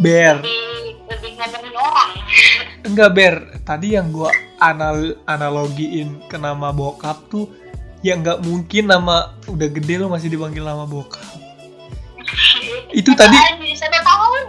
ber. 0.00 0.36
lebih 0.40 0.64
lebih 1.10 1.30
ngomongin 1.36 1.74
orang. 1.76 2.10
Enggak 2.88 3.10
ber. 3.12 3.34
Tadi 3.62 3.94
yang 3.94 4.10
gua 4.10 4.32
anal 4.62 5.18
analogiin 5.26 6.22
ke 6.30 6.38
nama 6.38 6.70
bokap 6.70 7.26
tuh 7.26 7.50
ya 8.02 8.18
nggak 8.18 8.42
mungkin 8.42 8.90
nama 8.90 9.34
udah 9.46 9.68
gede 9.70 9.94
lo 10.02 10.10
masih 10.10 10.30
dipanggil 10.30 10.66
nama 10.66 10.86
bokap 10.86 11.22
Itu 12.90 13.10
tadi- 13.12 13.38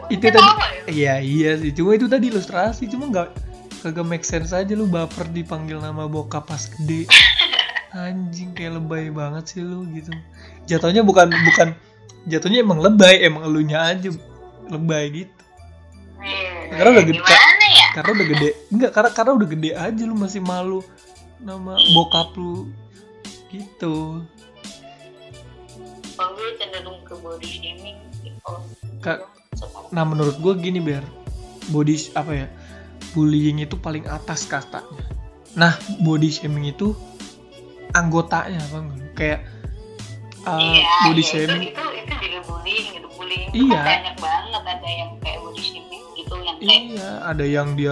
itu 0.10 0.28
tadi 0.28 0.40
ya. 0.40 0.84
iya 0.88 1.14
iya 1.20 1.52
sih. 1.58 1.72
Cuma 1.72 1.94
itu 1.94 2.06
tadi 2.06 2.28
ilustrasi 2.28 2.86
cuma 2.88 3.08
nggak 3.08 3.30
kagak 3.82 4.06
make 4.06 4.24
sense 4.24 4.52
aja 4.52 4.72
lu 4.72 4.86
baper 4.86 5.28
dipanggil 5.28 5.80
nama 5.80 6.06
bokap 6.06 6.46
pas 6.46 6.64
gede. 6.70 7.08
Anjing 7.94 8.52
kayak 8.52 8.78
lebay 8.78 9.10
banget 9.10 9.44
sih 9.48 9.62
lu 9.62 9.86
gitu. 9.92 10.10
Jatuhnya 10.66 11.02
bukan 11.02 11.30
bukan 11.30 11.78
jatuhnya 12.26 12.62
emang 12.62 12.80
lebay 12.80 13.22
emang 13.22 13.44
elunya 13.44 13.80
aja 13.84 14.10
lebay 14.66 15.24
gitu. 15.24 15.42
Iya, 16.24 16.80
Karena 16.80 16.90
udah 16.96 17.06
gede. 17.06 17.20
gimana 17.20 17.66
ya? 17.70 17.88
karena 17.94 18.10
udah 18.10 18.26
gede 18.26 18.50
enggak 18.74 18.92
karena 18.96 19.10
karena 19.12 19.32
udah 19.38 19.48
gede 19.48 19.70
aja 19.76 20.04
lu 20.04 20.16
masih 20.18 20.42
malu 20.42 20.80
nama 21.38 21.76
bokap 21.94 22.34
lu 22.34 22.72
gitu. 23.50 24.24
Cenderung 26.58 27.02
ke 27.04 27.14
body 27.14 27.46
shaming. 27.46 27.98
gitu. 28.00 28.13
Kak, 29.00 29.20
nah 29.92 30.04
menurut 30.04 30.36
gue 30.40 30.54
gini 30.60 30.80
ber. 30.80 31.04
Body 31.72 31.96
apa 32.12 32.32
ya 32.36 32.48
bullying 33.16 33.64
itu 33.64 33.80
paling 33.80 34.04
atas 34.04 34.44
kastanya 34.44 35.00
nah 35.54 35.78
body 36.02 36.28
shaming 36.28 36.66
itu 36.68 36.92
anggotanya 37.94 38.60
bang 38.68 38.88
kayak 39.14 39.40
uh, 40.44 40.58
iya, 40.60 40.84
body 41.08 41.22
iya, 41.22 41.30
shaming. 41.30 41.62
itu, 41.70 41.78
itu 41.78 41.84
itu 42.04 42.14
juga 42.26 42.40
bullying 42.50 42.88
gitu. 43.00 43.08
Bullying 43.16 43.42
itu 43.48 43.56
Iya. 43.70 43.80
kan 43.80 43.86
banyak 43.86 44.16
banget. 44.18 44.62
Ada 44.66 44.90
yang 44.90 45.12
kayak 45.22 45.40
body 45.46 45.62
shaming 45.62 46.04
gitu 46.18 46.36
yang 46.42 46.58
kayak 46.58 46.82
iya 46.90 47.10
ada 47.22 47.46
yang 47.46 47.68
dia 47.78 47.92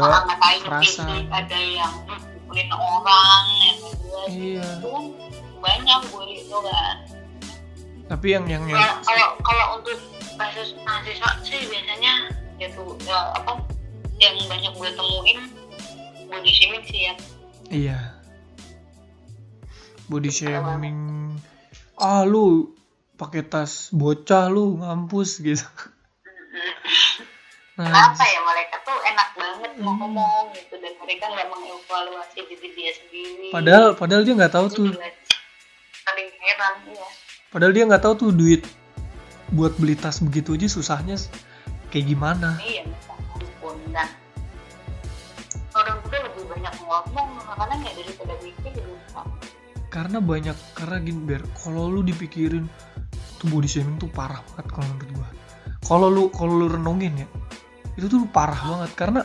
fisik 0.82 1.26
ada 1.30 1.58
yang 1.62 1.94
mukulin 2.10 2.70
orang 2.74 3.44
yang 3.62 3.78
jelas 3.80 4.30
iya. 4.34 4.68
Itu 4.82 4.88
kan 4.90 5.06
banyak 5.62 6.00
bully 6.12 6.36
itu 6.42 6.58
kan 6.66 6.96
tapi 8.12 8.28
yang 8.36 8.44
yang 8.52 8.68
yang 8.68 8.84
kalau 9.06 9.40
kalau 9.40 9.66
untuk 9.80 9.96
mahasiswa 10.38 11.32
sih 11.44 11.60
biasanya 11.68 12.14
itu 12.58 12.84
ya, 13.04 13.18
apa 13.34 13.58
yang 14.22 14.36
banyak 14.46 14.72
gue 14.74 14.90
temuin 14.94 15.40
body 16.30 16.52
shaming 16.54 16.84
sih 16.86 17.02
ya. 17.10 17.14
Iya. 17.68 17.98
Body 20.06 20.30
shaming. 20.30 21.00
Ah 21.96 22.24
lu 22.24 22.74
pakai 23.16 23.44
tas 23.44 23.90
bocah 23.92 24.48
lu 24.48 24.80
ngampus 24.80 25.40
gitu. 25.40 25.66
Nah 27.72 27.88
kenapa 27.88 28.24
ya 28.28 28.40
mereka 28.44 28.76
tuh 28.84 29.00
enak 29.00 29.30
banget 29.34 29.72
mau 29.80 29.96
Hmm. 29.96 30.00
ngomong 30.06 30.44
gitu 30.54 30.76
dan 30.76 30.92
mereka 31.02 31.26
nggak 31.32 31.48
mengevaluasi 31.50 32.40
diri 32.46 32.68
dia 32.76 32.92
sendiri. 32.94 33.48
Padahal 33.50 33.96
padahal 33.96 34.22
dia 34.28 34.36
nggak 34.38 34.54
tahu 34.54 34.68
tuh. 34.70 34.92
juga 34.92 35.08
saling 36.04 36.30
heran 36.36 36.76
ya 36.92 37.08
Padahal 37.50 37.72
dia 37.74 37.84
nggak 37.88 38.04
tahu 38.04 38.14
tuh 38.20 38.30
duit 38.36 38.62
buat 39.52 39.76
beli 39.76 40.00
tas 40.00 40.24
begitu 40.24 40.56
aja 40.56 40.68
susahnya 40.72 41.20
kayak 41.92 42.16
gimana. 42.16 42.56
iya 42.64 42.88
ampun 43.12 43.78
dan 43.92 44.08
orang 45.76 45.98
tuh 46.04 46.20
lebih 46.20 46.44
banyak 46.48 46.74
ngomong 46.84 47.30
makanya 47.48 47.76
nggak 47.84 47.96
daripada 48.00 48.34
mikir 48.44 48.72
gitu 48.80 48.96
Karena 49.92 50.24
banyak 50.24 50.56
karena 50.72 50.98
gini 51.04 51.20
ber, 51.28 51.44
kalau 51.52 51.92
lu 51.92 52.00
dipikirin 52.00 52.64
tuh 53.44 53.48
body 53.52 53.68
shaming 53.68 54.00
tuh 54.00 54.08
parah 54.08 54.40
banget 54.52 54.72
kalau 54.72 54.88
menurut 54.88 55.12
gua. 55.20 55.30
Kalau 55.84 56.08
lu 56.08 56.24
kalau 56.32 56.54
lu 56.64 56.68
renungin 56.72 57.12
ya, 57.20 57.28
itu 58.00 58.08
tuh 58.08 58.24
parah 58.32 58.56
banget 58.56 58.92
karena 58.96 59.22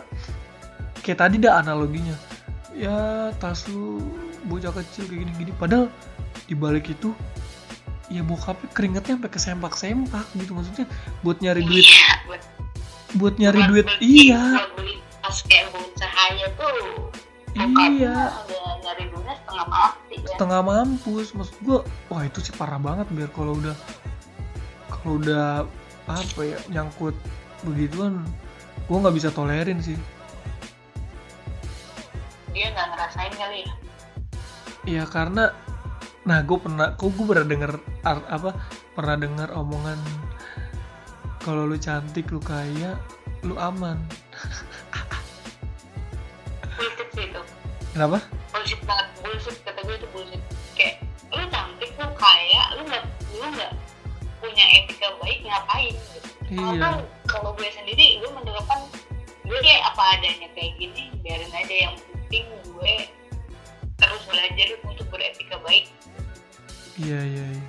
kayak 1.06 1.22
tadi 1.22 1.38
dah 1.38 1.62
analoginya. 1.62 2.18
Ya 2.74 3.30
tas 3.38 3.62
lu 3.70 4.02
bocah 4.50 4.74
kecil 4.74 5.06
kayak 5.06 5.22
gini-gini 5.22 5.52
padahal 5.54 5.86
di 6.50 6.54
balik 6.58 6.90
itu 6.90 7.14
ya 8.06 8.22
bokapnya 8.22 8.68
keringetnya 8.70 9.18
sampai 9.18 9.30
kesempak 9.32 9.72
sempak 9.74 10.26
gitu 10.38 10.54
maksudnya. 10.54 10.86
Buat 11.26 11.42
nyari 11.42 11.62
duit. 11.66 11.86
iya 11.86 12.12
buat, 12.26 12.42
buat 13.18 13.34
nyari 13.38 13.60
buat 13.60 13.70
duit 13.70 13.86
beli- 13.86 14.30
iya. 14.30 14.42
buat 14.54 14.72
beli 14.78 14.94
tas 15.22 15.38
kayak 15.42 15.74
cahaya 15.98 16.46
tuh 16.54 16.78
iya. 17.56 18.30
nyari 18.84 19.04
duitnya 19.10 19.34
setengah 19.42 19.66
mati 19.66 20.14
ya. 20.22 20.28
Setengah 20.36 20.60
mampus 20.62 21.28
maksud 21.34 21.56
gua 21.66 21.78
wah 22.12 22.22
itu 22.22 22.38
sih 22.44 22.54
parah 22.54 22.78
banget 22.78 23.06
biar 23.10 23.30
kalau 23.34 23.58
udah 23.58 23.74
kalau 24.86 25.18
udah 25.18 25.66
apa 26.06 26.40
ya 26.46 26.58
nyangkut 26.70 27.16
begituan 27.66 28.22
gua 28.86 28.96
nggak 29.02 29.16
bisa 29.18 29.28
tolerin 29.34 29.82
sih. 29.82 29.98
Dia 32.54 32.70
nggak 32.70 32.86
ngerasain 32.94 33.34
kali 33.34 33.58
ya? 33.66 33.72
Ya 34.86 35.04
karena 35.10 35.50
nah 36.26 36.42
gue 36.42 36.58
pernah 36.58 36.98
kok 36.98 37.14
gue 37.14 37.24
pernah 37.24 37.46
denger 37.46 37.72
apa 38.02 38.50
pernah 38.98 39.14
dengar 39.14 39.54
omongan 39.54 39.98
kalau 41.46 41.62
lu 41.62 41.78
cantik 41.78 42.26
lu 42.34 42.42
kaya 42.42 42.98
lu 43.46 43.54
aman. 43.54 43.94
Bullshit 46.74 47.08
sih 47.14 47.30
itu. 47.30 47.38
Kenapa? 47.94 48.18
Bullshit 48.50 48.82
banget 48.82 49.06
bullshit 49.22 49.54
kata 49.62 49.78
gue 49.86 49.94
itu 49.94 50.08
bullshit. 50.10 50.42
Kayak 50.74 51.06
lu 51.30 51.46
cantik 51.46 51.94
lu 51.94 52.10
kaya 52.18 52.62
lu 52.74 52.82
nggak 52.90 53.04
lu 53.38 53.46
nggak 53.54 53.72
punya 54.42 54.64
etika 54.74 55.06
baik 55.22 55.38
ngapain? 55.46 55.94
Gitu. 55.94 56.18
Iya. 56.50 56.66
Karena 56.66 56.88
kalau 57.30 57.54
gue 57.54 57.70
sendiri 57.70 58.18
gue 58.18 58.30
menerapkan 58.34 58.82
gue 59.46 59.58
kayak 59.62 59.94
apa 59.94 60.02
adanya 60.18 60.50
kayak 60.50 60.74
gini 60.82 61.14
biarin 61.22 61.54
aja 61.54 61.74
yang 61.86 61.94
penting 61.94 62.50
gue 62.66 62.94
terus 64.06 64.22
belajar 64.30 64.68
untuk 64.86 65.06
beretika 65.10 65.58
baik. 65.66 65.90
Iya 66.96 67.20
iya, 67.26 67.44
iya. 67.52 67.66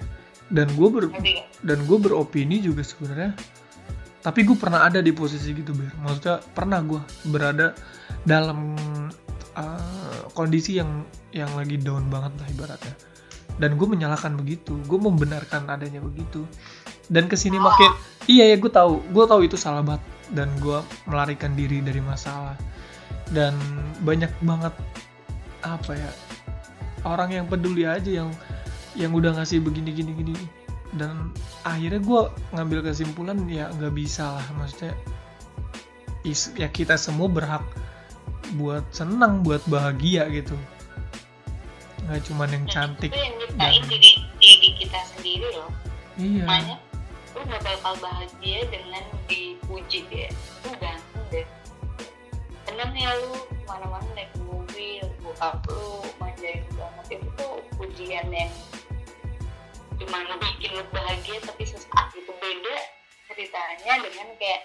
dan 0.48 0.72
gue 0.80 0.88
ber 0.88 1.12
dan 1.66 1.80
gue 1.84 1.98
beropini 2.00 2.62
juga 2.64 2.86
sebenarnya. 2.86 3.36
Tapi 4.24 4.44
gue 4.44 4.56
pernah 4.56 4.88
ada 4.88 5.04
di 5.04 5.12
posisi 5.12 5.52
gitu 5.52 5.76
ber. 5.76 5.92
Maksudnya 6.00 6.40
pernah 6.56 6.80
gue 6.86 7.02
berada 7.28 7.76
dalam 8.24 8.76
uh, 9.58 10.22
kondisi 10.32 10.80
yang 10.80 11.04
yang 11.36 11.52
lagi 11.58 11.76
down 11.82 12.08
banget 12.08 12.32
lah 12.40 12.48
ibaratnya. 12.54 12.96
Dan 13.58 13.76
gue 13.76 13.88
menyalahkan 13.90 14.38
begitu. 14.38 14.78
Gue 14.86 15.00
membenarkan 15.02 15.68
adanya 15.68 16.00
begitu. 16.00 16.46
Dan 17.08 17.32
ke 17.32 17.36
sini 17.40 17.58
makin 17.60 17.92
iya 18.32 18.52
ya 18.52 18.56
gue 18.56 18.72
tahu. 18.72 19.04
Gue 19.12 19.26
tahu 19.28 19.44
itu 19.44 19.60
salah 19.60 19.84
banget. 19.84 20.04
Dan 20.32 20.52
gue 20.64 20.80
melarikan 21.08 21.52
diri 21.58 21.84
dari 21.84 22.00
masalah. 22.00 22.56
Dan 23.28 23.60
banyak 24.04 24.32
banget 24.44 24.72
apa 25.76 25.92
ya 26.00 26.12
orang 27.04 27.36
yang 27.36 27.46
peduli 27.52 27.84
aja 27.84 28.08
yang 28.08 28.32
yang 28.98 29.14
udah 29.14 29.38
ngasih 29.38 29.62
begini 29.62 29.94
gini 29.94 30.12
gini. 30.16 30.36
Dan 30.96 31.36
akhirnya 31.68 32.00
gue 32.02 32.22
ngambil 32.56 32.80
kesimpulan 32.90 33.38
ya 33.46 33.70
nggak 33.76 33.94
bisa 33.94 34.40
lah. 34.40 34.48
Maksudnya 34.58 34.96
is, 36.26 36.56
ya 36.58 36.72
kita 36.72 36.98
semua 36.98 37.28
berhak 37.30 37.62
buat 38.56 38.88
senang 38.90 39.44
buat 39.44 39.62
bahagia 39.68 40.26
gitu. 40.34 40.56
Nggak 42.08 42.22
cuman 42.32 42.50
yang 42.50 42.66
cantik 42.66 43.12
itu 43.12 43.20
yang 43.20 43.36
nyiptain 43.38 43.82
dan- 43.84 43.90
diri, 43.92 44.12
diri 44.40 44.70
kita 44.80 45.00
sendiri 45.16 45.48
loh. 45.54 45.72
Iya. 46.18 46.44
Makanya 46.50 46.78
lu 47.38 47.46
gak 47.46 47.62
bakal 47.62 47.94
bahagia 48.02 48.66
dengan 48.74 49.04
dipuji 49.30 50.02
ya 50.10 50.34
lu 50.66 50.74
ganteng 50.82 51.26
deh. 51.30 51.46
Tenang 52.66 52.92
ya 52.98 53.14
lu 53.22 53.46
mana-mana 53.70 54.08
naik 54.18 54.34
bokap 55.28 55.60
lu 55.68 56.08
manjain 56.24 56.64
banget 56.72 57.20
itu 57.20 57.28
tuh 57.36 57.60
pujian 57.76 58.28
yang 58.32 58.54
cuma 60.00 60.24
bikin 60.40 60.72
lu 60.72 60.84
bahagia 60.96 61.38
tapi 61.44 61.68
sesaat 61.68 62.16
itu 62.16 62.32
beda 62.32 62.76
ceritanya 63.28 63.94
dengan 64.08 64.28
kayak 64.40 64.62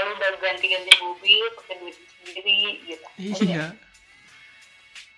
lu 0.00 0.10
udah 0.16 0.30
ganti-ganti 0.40 0.92
mobil 1.04 1.44
pakai 1.60 1.76
duit 1.84 1.96
sendiri 1.96 2.60
gitu. 2.88 3.06
Iya. 3.20 3.76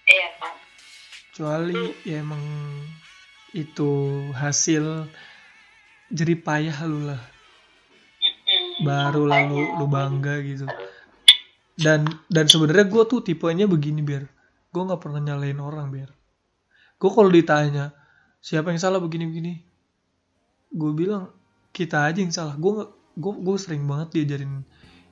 Iya 0.08 0.28
kan 0.42 0.54
kecuali 1.38 1.94
ya 2.02 2.18
emang 2.18 2.42
itu 3.54 3.90
hasil 4.34 5.06
jerih 6.10 6.42
payah 6.42 6.82
lu 6.82 7.06
lah. 7.06 7.22
Baru 8.82 9.30
lah 9.30 9.46
lu, 9.46 9.62
makanya. 9.62 9.78
lu 9.78 9.86
bangga 9.86 10.34
gitu. 10.42 10.66
Aduh. 10.66 10.97
Dan 11.78 12.04
dan 12.26 12.50
sebenarnya 12.50 12.90
gue 12.90 13.02
tuh 13.06 13.22
tipenya 13.22 13.70
begini 13.70 14.02
biar 14.02 14.26
gue 14.68 14.82
nggak 14.82 15.00
pernah 15.00 15.22
nyalain 15.22 15.56
orang 15.62 15.88
biar 15.94 16.10
gue 16.98 17.10
kalau 17.14 17.30
ditanya 17.30 17.94
siapa 18.38 18.70
yang 18.70 18.80
salah 18.80 19.00
begini 19.02 19.24
begini? 19.28 19.54
Gue 20.70 20.92
bilang 20.94 21.30
kita 21.74 22.06
aja 22.06 22.18
yang 22.22 22.34
salah. 22.34 22.54
Gue 22.58 22.86
gue 23.18 23.32
gue 23.34 23.56
sering 23.58 23.82
banget 23.86 24.14
diajarin 24.14 24.62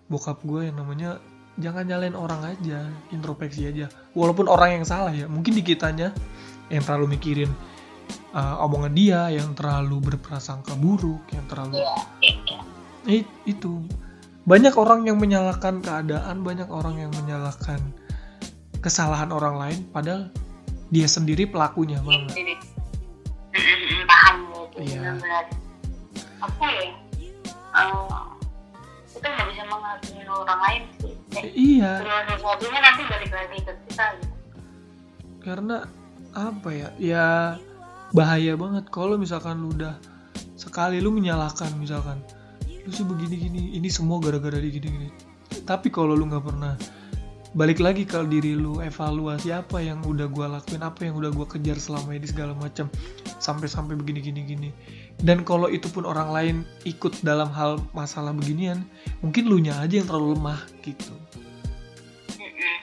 bokap 0.07 0.39
gue 0.47 0.71
yang 0.71 0.79
namanya 0.79 1.19
jangan 1.59 1.89
nyalain 1.89 2.15
orang 2.15 2.43
aja 2.57 2.87
introspeksi 3.11 3.67
aja. 3.67 3.91
Walaupun 4.15 4.47
orang 4.47 4.81
yang 4.81 4.85
salah 4.87 5.13
ya 5.13 5.27
mungkin 5.27 5.57
di 5.57 5.63
kitanya 5.67 6.15
yang 6.71 6.83
terlalu 6.83 7.19
mikirin 7.19 7.51
uh, 8.35 8.63
omongan 8.63 8.95
dia 8.95 9.21
yang 9.31 9.55
terlalu 9.55 10.03
berprasangka 10.03 10.75
buruk 10.79 11.23
yang 11.31 11.47
terlalu 11.47 11.79
Iya, 11.79 11.95
iya, 12.23 12.35
iya. 12.43 12.59
Eh, 13.07 13.23
itu 13.47 13.87
banyak 14.47 14.75
orang 14.79 15.03
yang 15.11 15.19
menyalahkan 15.19 15.83
keadaan 15.83 16.47
banyak 16.47 16.71
orang 16.71 17.03
yang 17.03 17.11
menyalahkan 17.19 17.83
kesalahan 18.79 19.35
orang 19.35 19.59
lain 19.59 19.81
padahal 19.91 20.31
dia 20.95 21.11
sendiri 21.11 21.51
pelakunya 21.51 21.99
bang. 22.07 22.31
Jadi, 22.31 22.55
mm-mm, 23.59 24.07
paham 24.07 24.37
gitu 24.47 24.95
Iya. 24.95 25.19
apa 26.37 26.67
ya 26.71 26.95
eh, 27.77 28.23
kita 29.11 29.27
nggak 29.27 29.47
bisa 29.51 29.63
menghakimi 29.67 30.23
orang 30.31 30.61
lain 30.63 30.83
sih. 31.03 31.15
Eh, 31.37 31.45
iya. 31.53 31.93
sesuatunya 32.31 32.81
nanti 32.81 33.03
balik 33.11 33.31
lagi 33.35 33.59
ke 33.67 33.73
kita 33.91 34.05
gitu. 34.23 34.35
Karena 35.43 35.77
apa 36.37 36.69
ya? 36.71 36.89
Ya 37.03 37.27
bahaya 38.15 38.55
banget 38.55 38.87
kalau 38.95 39.19
misalkan 39.19 39.59
lu 39.59 39.75
udah 39.75 39.99
sekali 40.55 41.03
lu 41.03 41.11
menyalahkan 41.11 41.75
misalkan 41.77 42.23
lu 42.87 42.91
sih 42.95 43.03
begini 43.03 43.37
gini 43.37 43.63
ini 43.75 43.89
semua 43.91 44.23
gara-gara 44.23 44.63
di 44.63 44.71
gini 44.71 44.87
gini 44.87 45.09
tapi 45.67 45.91
kalau 45.91 46.15
lu 46.15 46.31
nggak 46.31 46.45
pernah 46.47 46.79
balik 47.57 47.81
lagi 47.81 48.05
ke 48.05 48.21
diri 48.29 48.53
lu 48.53 48.85
evaluasi 48.85 49.51
apa 49.51 49.81
yang 49.81 50.05
udah 50.05 50.29
gua 50.29 50.47
lakuin 50.61 50.85
apa 50.85 51.09
yang 51.09 51.17
udah 51.17 51.33
gua 51.33 51.49
kejar 51.49 51.81
selama 51.81 52.13
ini 52.13 52.29
segala 52.29 52.53
macam 52.53 52.93
sampai-sampai 53.41 53.97
begini 53.97 54.21
gini 54.21 54.41
gini. 54.45 54.71
Dan 55.17 55.41
kalau 55.41 55.73
itu 55.73 55.89
pun 55.89 56.05
orang 56.05 56.29
lain 56.29 56.57
ikut 56.85 57.25
dalam 57.25 57.49
hal 57.49 57.81
masalah 57.97 58.37
beginian 58.37 58.85
mungkin 59.25 59.49
lu 59.49 59.57
nya 59.57 59.81
aja 59.81 60.05
yang 60.05 60.09
terlalu 60.09 60.37
lemah 60.37 60.61
gitu. 60.85 61.15
Mm-mm. 62.37 62.79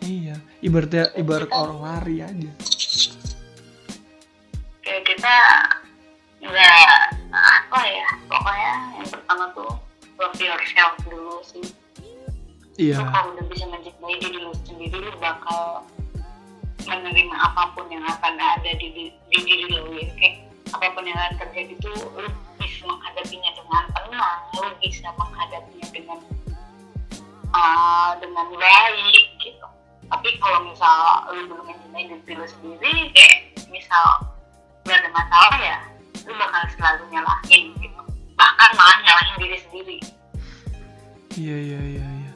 iya 0.00 0.36
ibaratnya 0.64 1.12
ibarat 1.20 1.52
orang 1.52 1.78
lari 1.84 2.16
aja. 2.24 2.50
Kayak 4.80 5.02
kita 5.04 5.36
nggak 6.40 7.19
apa 7.70 7.86
ya 7.86 8.08
pokoknya 8.26 8.72
yang 8.98 9.08
pertama 9.14 9.44
tuh 9.54 9.70
love 10.18 10.34
yourself 10.42 10.98
dulu 11.06 11.38
sih. 11.46 11.62
Iya. 12.74 12.98
Lu 12.98 13.06
kalau 13.14 13.30
udah 13.38 13.46
bisa 13.46 13.62
mencintai 13.70 14.18
diri 14.18 14.42
lu 14.42 14.50
sendiri 14.66 14.98
lu 14.98 15.14
bakal 15.22 15.86
menerima 16.82 17.36
apa 17.38 17.70
pun 17.78 17.86
yang 17.94 18.02
akan 18.02 18.34
ada 18.42 18.70
di, 18.74 18.90
di, 18.90 19.04
di 19.30 19.38
diri 19.46 19.70
lu 19.70 19.86
ya. 20.02 20.10
Kayak 20.18 20.50
apa 20.74 20.86
pun 20.98 21.06
yang 21.06 21.14
akan 21.14 21.46
terjadi 21.46 21.78
tuh 21.78 21.94
lu 22.18 22.26
bisa 22.58 22.82
menghadapinya 22.90 23.50
dengan 23.54 23.84
tenang 23.94 24.40
lu 24.58 24.66
bisa 24.82 25.06
menghadapinya 25.14 25.88
dengan 25.94 26.18
uh, 27.54 28.18
dengan 28.18 28.46
baik 28.50 29.26
gitu. 29.46 29.66
Tapi 30.10 30.28
kalau 30.42 30.66
misal 30.66 30.98
lu 31.38 31.54
belum 31.54 31.70
mencintai 31.70 32.18
diri 32.18 32.34
lu 32.34 32.46
sendiri 32.50 33.14
kayak 33.14 33.54
misal 33.70 34.26
gak 34.90 35.06
ada 35.06 35.10
masalah 35.14 35.58
ya 35.62 35.78
lu 36.30 36.38
bakal 36.38 36.62
selalu 36.72 37.02
nyalahin 37.10 37.62
gitu 37.76 38.00
bahkan 38.34 38.70
malah 38.72 38.98
nyalahin 39.02 39.34
diri 39.36 39.58
sendiri 39.60 39.98
Iya 41.30 41.56
iya 41.56 41.80
iya 41.80 42.06
iya. 42.10 42.32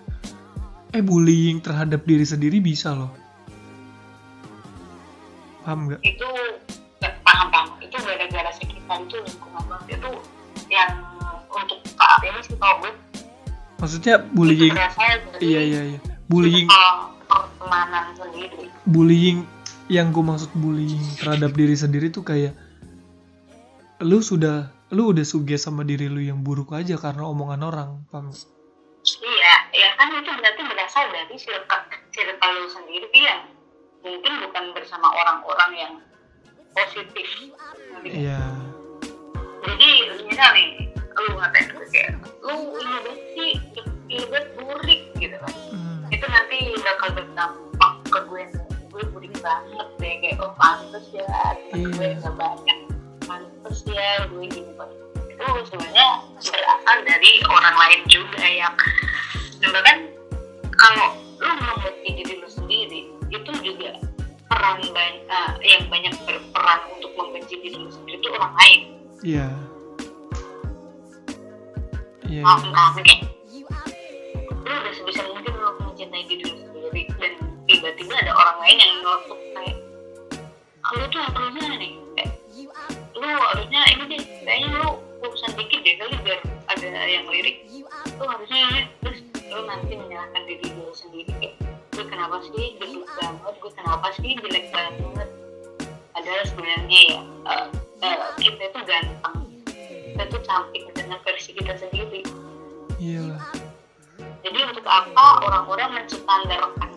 Eh 0.91 1.03
bullying 1.03 1.59
terhadap 1.59 2.07
diri 2.07 2.23
sendiri 2.23 2.63
bisa 2.63 2.95
loh. 2.95 3.11
Paham 5.61 5.91
nggak? 5.91 6.01
itu 6.01 6.29
gak 7.03 7.13
paham 7.27 7.51
paham 7.51 7.67
itu 7.83 7.97
gara-gara 7.99 8.51
sekitar 8.55 9.03
itu 9.03 9.17
lingkungan 9.19 9.63
banget 9.67 9.99
itu 9.99 10.11
yang 10.71 10.95
untuk 11.51 11.79
saat 11.91 12.21
ini 12.23 12.41
sih 12.47 12.55
kalau 12.57 12.81
gue 12.81 12.93
Maksudnya 13.83 14.15
bullying. 14.31 14.73
dari 14.73 15.43
Iya 15.43 15.61
iya 15.61 15.81
iya. 15.91 15.99
Bullying 16.31 16.71
pertemanan 17.27 18.15
sendiri 18.15 18.71
bullying 18.87 19.43
yang 19.91 20.15
gue 20.15 20.23
maksud 20.23 20.55
bullying 20.55 21.03
terhadap 21.19 21.53
diri 21.53 21.75
sendiri 21.75 22.09
tuh 22.09 22.23
kayak 22.23 22.55
lu 24.01 24.19
sudah 24.19 24.71
lu 24.91 25.11
udah 25.11 25.23
suges 25.23 25.63
sama 25.63 25.83
diri 25.83 26.07
lu 26.07 26.19
yang 26.19 26.43
buruk 26.43 26.73
aja 26.73 26.95
karena 26.97 27.23
omongan 27.25 27.63
orang. 27.63 27.91
Paham? 28.09 28.31
iya 29.05 29.55
ya 29.77 29.89
kan 30.01 30.09
itu 30.17 30.33
berarti 30.33 30.63
berasal 30.65 31.05
dari 31.13 31.37
circle 31.37 31.85
circle 32.09 32.53
lu 32.57 32.69
sendiri 32.73 33.21
yang 33.21 33.45
mungkin 34.01 34.33
bukan 34.49 34.65
bersama 34.73 35.13
orang-orang 35.13 35.71
yang 35.77 35.93
positif 36.73 37.29
iya 38.03 38.41
jadi 39.61 39.91
misal 40.25 40.49
nih 40.57 40.89
lu 41.21 41.37
ngatain 41.37 41.69
gue 41.69 41.87
kayak 41.93 42.17
lu 42.49 42.57
ini 42.81 43.13
sih 43.37 43.53
ini 44.09 44.25
burik 44.57 45.03
gitu 45.21 45.37
kan 45.37 45.53
Hmm. 45.69 46.09
itu 46.09 46.25
nanti 46.25 46.59
bakal 46.81 47.09
berdampak 47.13 47.93
ke 48.09 48.21
gue 48.25 48.45
gue 48.89 49.05
burik 49.13 49.35
banget 49.45 49.89
deh 50.01 50.15
kayak 50.25 50.41
oh 50.41 50.53
pantes 50.57 51.13
ya 51.13 51.29
temen 51.69 51.93
gue 51.93 52.09
Iya. 52.09 52.17
nggak 52.25 52.35
banyak 52.41 52.79
pantes 53.65 53.81
ya 53.89 54.29
gue 54.29 54.45
gini 54.45 54.73
banget 54.77 54.99
itu 55.33 55.45
sebenarnya 55.73 56.09
berasal 56.37 56.99
dari 57.09 57.33
orang 57.49 57.75
lain 57.81 58.01
juga 58.13 58.45
yang 58.45 58.75
bahkan 59.73 59.99
kalau 60.77 61.17
lu 61.41 61.53
mengerti 61.65 62.09
diri 62.21 62.35
lu 62.45 62.49
sendiri 62.53 63.01
itu 63.33 63.53
juga 63.65 63.97
peran 64.53 64.79
banyak 64.85 65.49
yang 65.65 65.83
banyak 65.89 66.13
berperan 66.29 66.81
untuk 66.93 67.11
membenci 67.17 67.57
diri 67.57 67.77
lu 67.81 67.89
sendiri 67.89 68.21
itu 68.21 68.29
orang 68.37 68.53
lain. 68.61 68.81
Iya. 69.25 69.49
Iya. 72.29 72.41
Iya. 72.45 72.53
nggak 72.69 72.89
kayak 73.01 73.21
lu 74.65 74.73
udah 74.77 74.93
sebisa 74.93 75.23
mungkin 75.33 75.53
lu 75.57 75.69
mencintai 75.89 76.25
diri 76.29 76.45
lu 76.45 76.57
sendiri 76.69 77.03
dan 77.17 77.33
tiba-tiba 77.65 78.13
ada 78.21 78.33
orang 78.37 78.59
lain 78.61 78.77
yang 78.77 78.93
ngelotok 79.01 79.41
kayak 79.57 79.77
"Ah, 80.85 80.91
lu 81.01 81.05
tuh 81.09 81.21
harusnya 81.25 81.73
nih? 81.81 81.93
Kayak 82.13 82.34
lu 83.25 83.41
harusnya 83.41 83.81
ini 83.89 84.05
deh 84.13 84.23
kayaknya 84.45 84.69
lu 84.85 84.91
urusan 85.25 85.53
dikit 85.57 85.81
deh 85.81 85.95
kali 85.97 86.17
biar 86.21 86.41
ada 86.69 86.87
yang 87.09 87.25
lirik. 87.33 87.65
Lu 88.21 88.25
harusnya 88.29 88.59
ini 88.69 88.81
terus 89.01 89.19
lu 89.49 89.61
nanti 89.65 89.93
menyalahkan 89.97 90.43
diri 90.45 90.69
lu 90.77 90.93
sendiri. 90.93 91.33
Kayak 91.41 91.55
gue 91.95 92.05
kenapa 92.05 92.37
sih 92.45 92.77
jelek 92.77 93.09
banget? 93.17 93.55
Gue 93.61 93.73
kenapa 93.73 94.07
sih 94.21 94.31
jelek 94.37 94.67
banget? 94.73 95.29
Padahal 96.15 96.45
sebenarnya 96.47 97.01
ya 97.11 97.21
eh, 97.51 97.67
eh, 98.05 98.17
kita 98.39 98.63
itu 98.69 98.81
ganteng. 98.85 99.39
Kita 100.15 100.23
tuh 100.31 100.41
cantik 100.47 100.83
dengan 100.95 101.19
versi 101.25 101.51
kita 101.57 101.75
sendiri. 101.81 102.23
Iya. 103.01 103.41
Jadi 104.45 104.59
untuk 104.61 104.87
apa 104.87 105.41
orang-orang 105.43 106.05
menstandarkan 106.05 106.93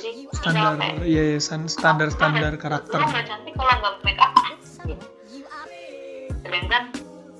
jadi 0.00 0.22
standar 0.34 0.74
iya 1.04 1.22
iya 1.34 1.40
san- 1.40 1.70
standar 1.70 2.08
standar 2.10 2.54
"Lu- 2.54 2.60
karakter. 2.60 2.98
Lu 2.98 3.06
nggak 3.08 3.26
cantik 3.26 3.54
kalau 3.54 3.74
nggak 3.78 3.94
make 4.02 4.20
up 4.20 4.32
gitu. 4.84 5.04
sedangkan 6.44 6.82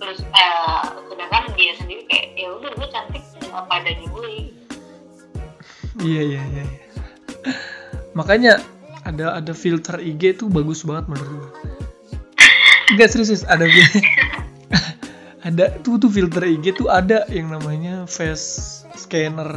terus 0.01 0.19
eh, 0.25 0.83
sedangkan 1.07 1.43
dia 1.55 1.73
sendiri 1.77 2.03
kayak 2.09 2.27
ya 2.35 2.49
udah 2.57 2.71
gue 2.73 2.89
cantik 2.91 3.23
apa 3.55 3.73
adanya 3.79 4.07
gue 4.11 4.29
iya 6.03 6.23
iya 6.25 6.43
iya 6.43 6.63
iya. 6.67 6.79
makanya 8.13 8.59
ada 9.05 9.37
ada 9.39 9.53
filter 9.53 10.01
IG 10.01 10.41
tuh 10.41 10.49
bagus 10.49 10.83
banget 10.83 11.07
menurut 11.13 11.31
gue 11.31 11.51
Enggak 12.85 13.17
serius 13.17 13.33
serius, 13.33 13.45
ada 13.49 13.65
ada 15.49 15.65
tuh 15.81 15.97
tuh 15.97 16.13
filter 16.13 16.45
IG 16.45 16.77
tuh 16.77 16.93
ada 16.93 17.25
yang 17.33 17.49
namanya 17.49 18.05
face 18.05 18.85
scanner. 18.93 19.57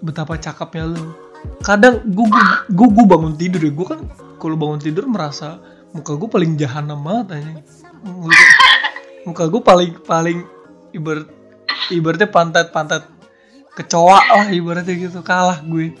Betapa 0.00 0.40
cakepnya 0.40 0.88
lu 0.88 1.12
kadang 1.62 2.02
gue 2.04 2.26
gue 2.68 2.88
gue 2.88 3.06
bangun 3.06 3.34
tidur 3.34 3.62
ya. 3.62 3.72
Gue 3.72 3.86
kan 3.86 4.00
kalau 4.38 4.56
bangun 4.58 4.80
tidur 4.82 5.06
merasa 5.06 5.58
muka 5.92 6.16
gue 6.16 6.28
paling 6.28 6.56
jahanam 6.56 6.98
banget 7.04 7.36
aja 7.38 7.52
muka, 8.02 8.34
muka 9.28 9.44
gue 9.46 9.62
paling 9.62 9.90
paling 10.02 10.38
ibarat 10.90 11.28
ibaratnya 11.92 12.28
pantat 12.28 12.72
pantat 12.72 13.04
kecoa 13.72 14.18
lah 14.20 14.46
ibaratnya 14.50 14.94
gitu. 14.96 15.20
Kalah 15.22 15.62
gue. 15.62 15.94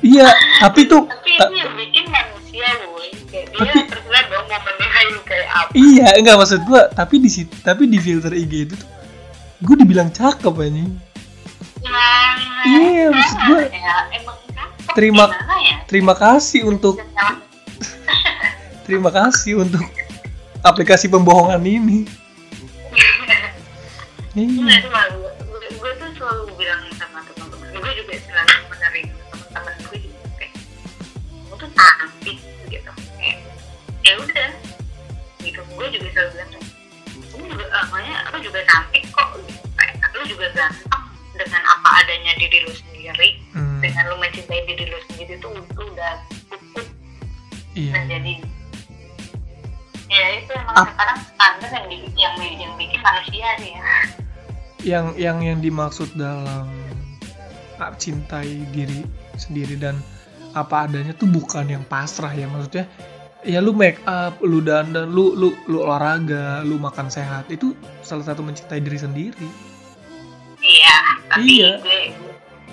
Iya 0.00 0.32
tapi 0.64 0.88
tuh 0.88 1.04
tapi 1.04 1.36
ta- 1.36 1.52
itu 1.52 1.60
yang 1.60 1.76
bikin 1.76 2.04
manusia 2.08 2.68
gue 2.72 3.06
kayak 3.28 3.46
dia 3.52 3.60
Tapi- 3.60 3.84
terserah 3.84 4.24
dong 4.32 4.46
mau 4.48 4.60
menilai 4.64 5.04
lu 5.12 5.20
kayak 5.28 5.48
apa? 5.52 5.70
Iya 5.76 6.08
enggak 6.16 6.36
maksud 6.40 6.60
gue 6.64 6.80
tapi 6.96 7.14
di 7.20 7.30
tapi 7.60 7.82
di 7.84 7.98
filter 8.00 8.32
IG 8.32 8.52
itu 8.64 8.74
tuh 8.80 8.88
gue 9.60 9.76
dibilang 9.76 10.08
cakep 10.08 10.54
nah, 10.56 10.88
Iya, 11.80 13.08
maksud 13.08 13.38
gue, 13.48 13.62
ya, 13.72 13.96
emang 14.12 14.36
terima- 14.92 15.32
ya? 15.64 15.76
terima 15.88 16.14
kasih 16.14 16.68
untuk 16.68 17.00
terima 18.86 19.08
kasih 19.08 19.64
untuk 19.64 19.80
aplikasi 20.60 21.08
pembohongan 21.08 21.62
ini. 21.64 22.04
Iya, 22.92 23.10
iya. 24.36 24.76
Gue, 24.84 25.30
gue, 25.40 25.60
gue 25.72 25.90
tuh 25.96 26.08
selalu 26.14 26.52
bilang 26.54 26.84
sama 26.94 27.24
teman-teman 27.24 27.68
gue 27.72 27.92
juga 27.96 28.12
selalu 28.20 28.54
menerima 28.68 29.12
teman-teman 29.32 29.74
gue 29.88 29.98
juga 30.04 30.18
kayak 30.36 30.52
gue 31.48 31.56
tuh 31.56 31.70
cantik 31.72 32.38
gitu. 32.68 32.92
Kayak 33.16 33.38
ya 34.04 34.12
udah 34.20 34.50
gitu. 35.40 35.60
Gue 35.74 35.86
juga 35.88 36.08
selalu 36.12 36.30
bilang 36.36 36.50
lu 37.30 37.44
juga 37.48 37.64
ah, 37.72 37.84
makanya 37.88 38.16
lu 38.30 38.38
juga 38.44 38.60
cantik 38.68 39.04
kok 39.08 39.28
gitu. 39.40 39.64
kayak 39.74 39.96
lu 40.12 40.24
juga 40.28 40.46
ganteng 40.52 40.99
dengan 41.40 41.62
apa 41.64 41.88
adanya 41.98 42.32
diri 42.36 42.58
lu 42.60 42.72
sendiri 42.72 43.28
Hmm, 43.50 43.80
dengan 43.80 44.04
lu 44.06 44.16
mencintai 44.16 44.60
diri 44.64 44.84
lu 44.84 44.98
sendiri 45.08 45.34
tuh 45.36 45.50
itu 45.50 45.82
udah 45.82 46.12
cukup. 46.46 46.86
Iya. 47.72 47.92
Menjadi 47.96 48.34
ya 50.06 50.26
itu 50.36 50.52
emang 50.52 50.74
Ap- 50.76 50.90
sekarang 50.90 51.18
standar 51.24 51.70
yang, 51.70 51.86
di- 51.88 52.14
yang 52.14 52.34
yang 52.38 52.72
bikin 52.74 53.00
manusia 53.00 53.46
sih 53.56 53.72
ya. 53.72 53.90
Yang 54.80 55.06
yang 55.16 55.38
yang 55.40 55.58
dimaksud 55.58 56.08
dalam 56.14 56.66
ah, 57.76 57.92
cintai 57.94 58.66
diri 58.68 59.06
sendiri 59.34 59.74
dan 59.74 59.96
apa 60.50 60.84
adanya 60.84 61.14
tuh 61.14 61.26
bukan 61.26 61.62
yang 61.64 61.84
pasrah 61.84 62.30
ya 62.30 62.44
maksudnya 62.44 62.90
ya 63.40 63.62
lu 63.62 63.70
make 63.70 64.02
up 64.02 64.36
lu 64.42 64.58
dandan 64.60 65.08
lu 65.08 65.32
lu 65.32 65.54
lu 65.64 65.78
olahraga 65.80 66.60
lu 66.60 66.74
makan 66.76 67.06
sehat 67.06 67.46
itu 67.48 67.72
salah 68.00 68.26
satu 68.26 68.42
mencintai 68.42 68.82
diri 68.82 68.98
sendiri 68.98 69.48
Iya, 70.60 70.96
tapi 71.26 71.44
Iya. 71.56 71.70
gue 71.80 72.00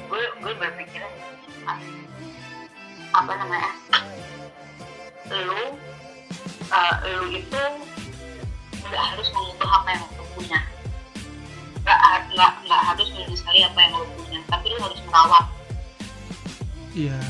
gue 0.08 0.24
gue 0.40 0.54
berpikir 0.56 1.04
apa 3.10 3.32
namanya? 3.34 3.72
Lu 5.28 5.76
uh, 6.68 6.94
lu 7.02 7.26
itu 7.32 7.62
nggak 8.82 9.04
harus 9.04 9.28
mengubah 9.32 9.70
apa 9.74 9.88
yang 9.90 10.04
lu 10.14 10.26
punya. 10.34 10.60
Nggak 11.82 12.00
nggak 12.32 12.52
nggak 12.64 12.82
harus 12.86 13.08
menyesali 13.12 13.60
apa 13.64 13.80
yang 13.80 13.94
lu 13.96 14.08
punya, 14.16 14.40
tapi 14.46 14.66
lu 14.70 14.80
harus 14.80 15.00
merawat. 15.04 15.46
iya 16.98 17.22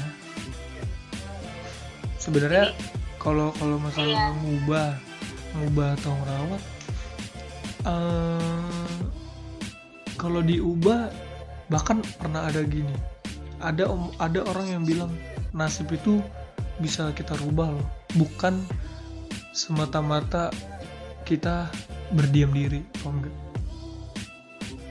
sebenarnya 2.18 2.72
kalau 3.20 3.52
kalau 3.56 3.76
masalah 3.78 4.08
Iya. 4.08 4.32
ngubah 4.40 4.90
ngubah 5.54 5.90
atau 6.00 6.12
ngerawat 6.16 6.62
eh 7.84 8.67
kalau 10.18 10.42
diubah 10.42 11.14
bahkan 11.68 12.02
pernah 12.18 12.46
ada 12.46 12.62
gini. 12.62 12.94
Ada 13.58 13.86
om- 13.86 14.14
ada 14.18 14.42
orang 14.44 14.68
yang 14.70 14.84
bilang 14.84 15.12
nasib 15.52 15.90
itu 15.90 16.22
bisa 16.78 17.10
kita 17.12 17.34
rubah 17.38 17.72
loh. 17.72 17.86
Bukan 18.14 18.62
semata-mata 19.52 20.54
kita 21.24 21.70
berdiam 22.10 22.50
diri. 22.50 22.82
Oh 23.02 23.12
enggak 23.12 23.34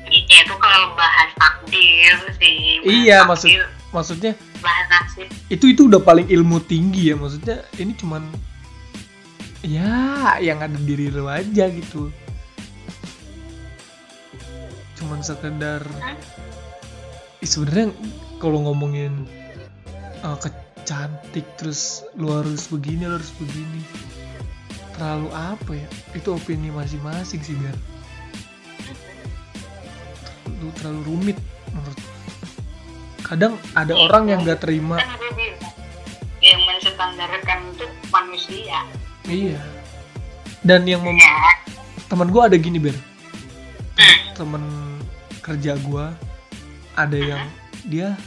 Iya 0.07 0.39
itu 0.41 0.55
kalau 0.55 0.95
bahas 0.95 1.31
takdir 1.35 2.15
sih. 2.33 2.79
bahas 2.79 2.95
Iya, 2.95 3.19
maksud- 3.23 3.51
takdir, 3.51 3.65
maksudnya 3.91 4.33
bahas 4.59 4.87
nasib. 4.89 5.27
itu 5.49 5.65
itu 5.69 5.83
udah 5.85 5.99
paling 5.99 6.27
ilmu 6.27 6.63
tinggi 6.63 7.11
ya 7.11 7.17
maksudnya 7.17 7.61
ini 7.77 7.93
cuman 7.93 8.23
ya 9.61 9.93
yang 10.39 10.59
ada 10.59 10.73
di 10.73 10.85
diri 10.87 11.11
lo 11.11 11.27
aja 11.27 11.67
gitu 11.69 12.09
cuman 15.07 15.23
sekedar 15.23 15.87
sebenarnya 17.47 17.95
kalau 18.43 18.59
ngomongin 18.67 19.23
uh, 20.27 20.35
kecantik 20.35 21.47
terus 21.55 22.03
lu 22.19 22.35
harus 22.35 22.67
begini 22.67 23.07
lu 23.07 23.15
harus 23.15 23.31
begini 23.39 23.87
terlalu 24.99 25.31
apa 25.31 25.71
ya 25.79 25.89
itu 26.19 26.29
opini 26.35 26.75
masing-masing 26.75 27.39
sih 27.39 27.55
biar 27.55 27.77
lu 30.59 30.75
terlalu 30.83 31.01
rumit 31.07 31.39
menurut 31.71 32.01
kadang 33.23 33.55
ada 33.79 33.95
orang 33.95 34.27
yang 34.27 34.43
gak 34.43 34.67
terima 34.67 34.99
Kan 34.99 35.15
gue 35.23 35.31
bilang 35.39 35.77
yang 36.47 36.63
menstandarkan 36.63 37.59
itu 37.75 37.87
manusia. 38.15 38.79
Iya. 39.27 39.59
Dan 40.63 40.87
yang 40.87 41.03
mem 41.03 41.19
Ya. 41.19 41.35
teman 42.07 42.31
gue 42.31 42.39
ada 42.39 42.55
gini 42.55 42.79
ber. 42.79 42.95
Temen 44.39 44.63
kerja 45.47 45.79
gue 45.79 46.07
ada 46.99 47.15
yang 47.15 47.47
dia 47.87 48.19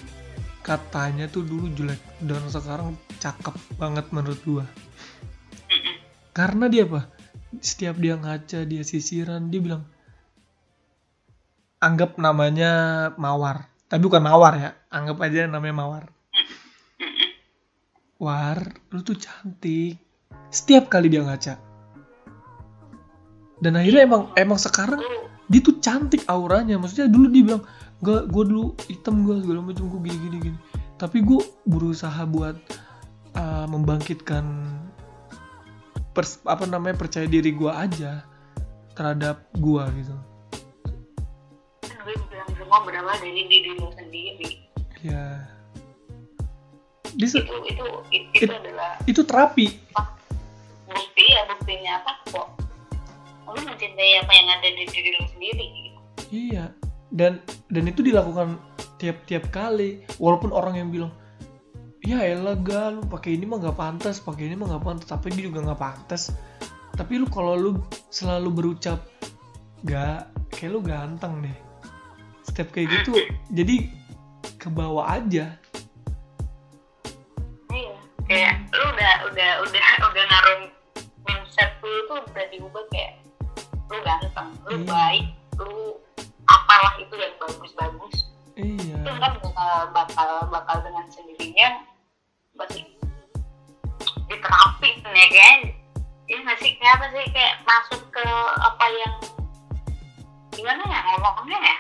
katanya 0.64 1.28
tuh 1.28 1.44
dulu 1.44 1.68
jelek 1.76 2.00
dan 2.24 2.48
sekarang 2.48 2.96
cakep 3.20 3.56
banget 3.76 4.08
menurut 4.16 4.40
gue. 4.48 4.66
Karena 6.32 6.72
dia 6.72 6.88
apa? 6.88 7.12
Setiap 7.60 8.00
dia 8.00 8.16
ngaca 8.16 8.64
dia 8.64 8.84
sisiran 8.88 9.52
dia 9.52 9.60
bilang 9.60 9.84
anggap 11.84 12.16
namanya 12.16 12.72
mawar. 13.20 13.68
Tapi 13.92 14.00
bukan 14.00 14.24
mawar 14.24 14.54
ya. 14.56 14.72
Anggap 14.88 15.20
aja 15.20 15.44
namanya 15.52 15.76
mawar. 15.76 16.04
War 18.16 18.64
lu 18.96 19.04
tuh 19.04 19.20
cantik 19.20 20.00
setiap 20.50 20.90
kali 20.90 21.14
dia 21.14 21.22
ngaca 21.22 21.62
dan 23.60 23.74
akhirnya 23.78 24.02
emang 24.08 24.24
emang 24.34 24.60
sekarang 24.60 25.02
dia 25.50 25.60
tuh 25.66 25.82
cantik 25.82 26.22
auranya 26.30 26.78
maksudnya 26.78 27.10
dulu 27.10 27.26
dia 27.34 27.44
bilang 27.44 27.64
gak 28.00 28.30
gue 28.32 28.44
dulu 28.48 28.78
hitam 28.88 29.26
gue 29.28 29.42
segala 29.44 29.60
macam 29.66 29.90
gue 29.90 30.00
gini 30.08 30.18
gini 30.30 30.38
gini. 30.40 30.60
Tapi 31.00 31.24
gue 31.26 31.42
berusaha 31.68 32.22
buat 32.30 32.56
uh, 33.34 33.66
membangkitkan 33.68 34.46
pers- 36.14 36.44
apa 36.46 36.64
namanya 36.70 36.96
percaya 37.02 37.26
diri 37.28 37.52
gue 37.56 37.72
aja 37.72 38.24
terhadap 38.94 39.48
gue 39.58 39.84
gitu. 40.00 40.16
Kan 41.88 41.98
gue 42.06 42.16
bilang 42.30 42.50
semua 42.56 42.80
berawal 42.86 43.16
dari 43.20 43.44
diri 43.48 43.80
lu 43.80 43.90
sendiri 43.96 44.52
ya 45.00 45.48
se- 47.20 47.40
itu 47.40 47.56
itu 47.72 47.86
itu, 48.12 48.44
It- 48.44 48.52
adalah 48.52 49.00
itu 49.08 49.22
terapi. 49.24 49.68
Bukti 50.90 51.26
ya 51.32 51.42
buktinya 51.48 51.92
apa 52.04 52.12
kok 52.28 52.48
lu 53.56 53.62
mencintai 53.66 54.12
apa 54.22 54.32
yang 54.36 54.48
ada 54.54 54.68
di 54.74 54.84
diri 54.90 55.10
lu 55.18 55.26
sendiri 55.30 55.66
gitu. 55.74 56.00
Iya. 56.30 56.66
Dan 57.10 57.42
dan 57.74 57.84
itu 57.90 58.06
dilakukan 58.06 58.62
tiap-tiap 59.02 59.50
kali. 59.50 60.06
Walaupun 60.22 60.54
orang 60.54 60.78
yang 60.78 60.90
bilang, 60.94 61.12
ya 62.06 62.22
elah 62.22 62.60
gal, 62.60 63.02
lu 63.02 63.04
pakai 63.10 63.40
ini 63.40 63.50
mah 63.50 63.58
nggak 63.58 63.78
pantas, 63.80 64.22
pakai 64.22 64.52
ini 64.52 64.56
mah 64.60 64.76
nggak 64.76 64.86
pantas, 64.86 65.08
tapi 65.10 65.34
dia 65.34 65.50
juga 65.50 65.66
nggak 65.66 65.82
pantas. 65.82 66.30
Tapi 66.94 67.18
lu 67.18 67.28
kalau 67.32 67.56
lu 67.56 67.72
selalu 68.12 68.50
berucap, 68.52 69.00
gak, 69.88 70.28
kayak 70.52 70.72
lu 70.76 70.84
ganteng 70.84 71.40
deh. 71.40 71.58
Setiap 72.44 72.76
kayak 72.76 72.92
gitu, 72.92 73.16
jadi 73.56 73.88
ke 74.60 74.68
bawah 74.68 75.08
aja. 75.08 75.56
iya 77.72 77.96
kayak 78.28 78.56
lu 78.76 78.86
udah 78.92 79.14
udah 79.32 79.52
udah 79.64 79.86
udah 80.12 80.24
naruh 80.28 80.60
mindset 81.24 81.72
lu 81.80 82.04
tuh 82.12 82.20
udah 82.28 82.46
diubah 82.52 82.84
kayak 82.92 83.09
lu 83.90 83.98
ganteng 84.00 84.50
lu 84.64 84.76
Iya. 84.76 84.86
baik 84.86 85.26
lu 85.58 85.98
apalah 86.46 86.94
itu 86.98 87.14
yang 87.14 87.34
bagus-bagus 87.38 88.16
Iya. 88.54 88.96
itu 88.98 89.12
kan 89.14 89.34
bakal 89.36 89.72
bakal 89.92 90.30
bakal 90.48 90.78
dengan 90.82 91.06
sendirinya 91.08 91.70
pasti 92.54 92.86
diterapin 94.26 94.96
ya 95.04 95.28
kan 95.28 95.60
ini 96.26 96.42
masih 96.44 96.70
kayak 96.76 96.94
apa 96.96 97.06
sih 97.10 97.26
kayak 97.30 97.54
masuk 97.64 98.02
ke 98.10 98.26
apa 98.60 98.86
yang 98.94 99.16
gimana 100.52 100.84
ya 100.84 101.00
ngomongnya 101.18 101.60
ya 101.60 101.78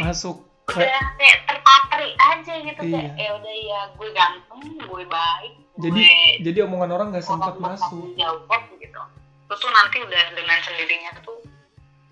Masuk 0.00 0.36
ke 0.64 0.80
udah 0.80 1.04
kayak 1.14 1.38
terpatri 1.44 2.08
aja 2.16 2.54
gitu 2.58 2.80
kayak 2.82 3.12
Iya. 3.12 3.20
ya 3.20 3.30
udah 3.36 3.54
ya 3.54 3.80
gue 3.92 4.08
ganteng 4.10 4.60
gue 4.80 5.04
baik 5.04 5.52
jadi 5.76 6.00
gue 6.00 6.40
jadi 6.40 6.58
omongan 6.64 6.90
orang 6.90 7.06
nggak 7.10 7.20
sempat 7.22 7.58
masuk. 7.58 8.14
jawab 8.16 8.62
gitu 8.74 9.00
itu 9.44 9.54
tuh 9.54 9.70
nanti 9.70 9.96
udah 10.00 10.22
dengan 10.32 10.58
sendirinya 10.60 11.12
tuh 11.20 11.36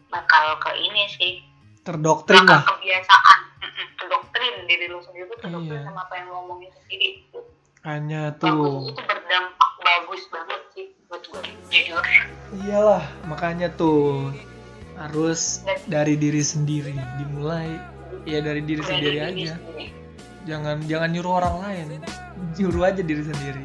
bakal 0.07 0.57
ke 0.59 0.71
ini 0.77 1.05
sih 1.11 1.33
Terdoktrin 1.81 2.43
bakal 2.43 2.55
lah. 2.55 2.65
kebiasaan 2.69 3.39
Mm-mm, 3.59 3.87
kedoktrin 3.97 4.55
diri 4.65 4.87
lu 4.87 5.01
sendiri 5.01 5.27
tuh 5.29 5.39
kedoktrin 5.41 5.79
Iya. 5.79 5.87
sama 5.87 6.01
apa 6.03 6.15
yang 6.15 6.27
lu 6.27 6.35
ngomongin 6.37 6.71
sendiri 6.75 7.07
itu 7.19 7.39
Hanya 7.83 8.23
tuh. 8.35 8.87
itu 8.87 9.01
berdampak 9.01 9.71
bagus 9.79 10.23
banget 10.29 10.61
sih 10.71 10.87
buat 11.05 11.23
gue 11.23 11.41
jujur 11.69 12.05
Iyalah, 12.55 13.01
makanya 13.25 13.73
tuh 13.73 14.29
harus 14.95 15.59
dari 15.85 16.15
diri 16.15 16.39
sendiri 16.39 16.93
dimulai 17.17 17.81
ya 18.23 18.39
dari 18.39 18.61
diri 18.61 18.79
Dari 18.79 18.91
sendiri 18.93 19.17
diri 19.17 19.27
aja 19.43 19.55
sendiri. 19.57 19.87
jangan 20.45 20.77
jangan 20.85 21.09
nyuruh 21.11 21.33
orang 21.35 21.57
lain 21.61 21.87
nyuruh 22.55 22.85
aja 22.85 23.01
diri 23.01 23.25
sendiri 23.25 23.65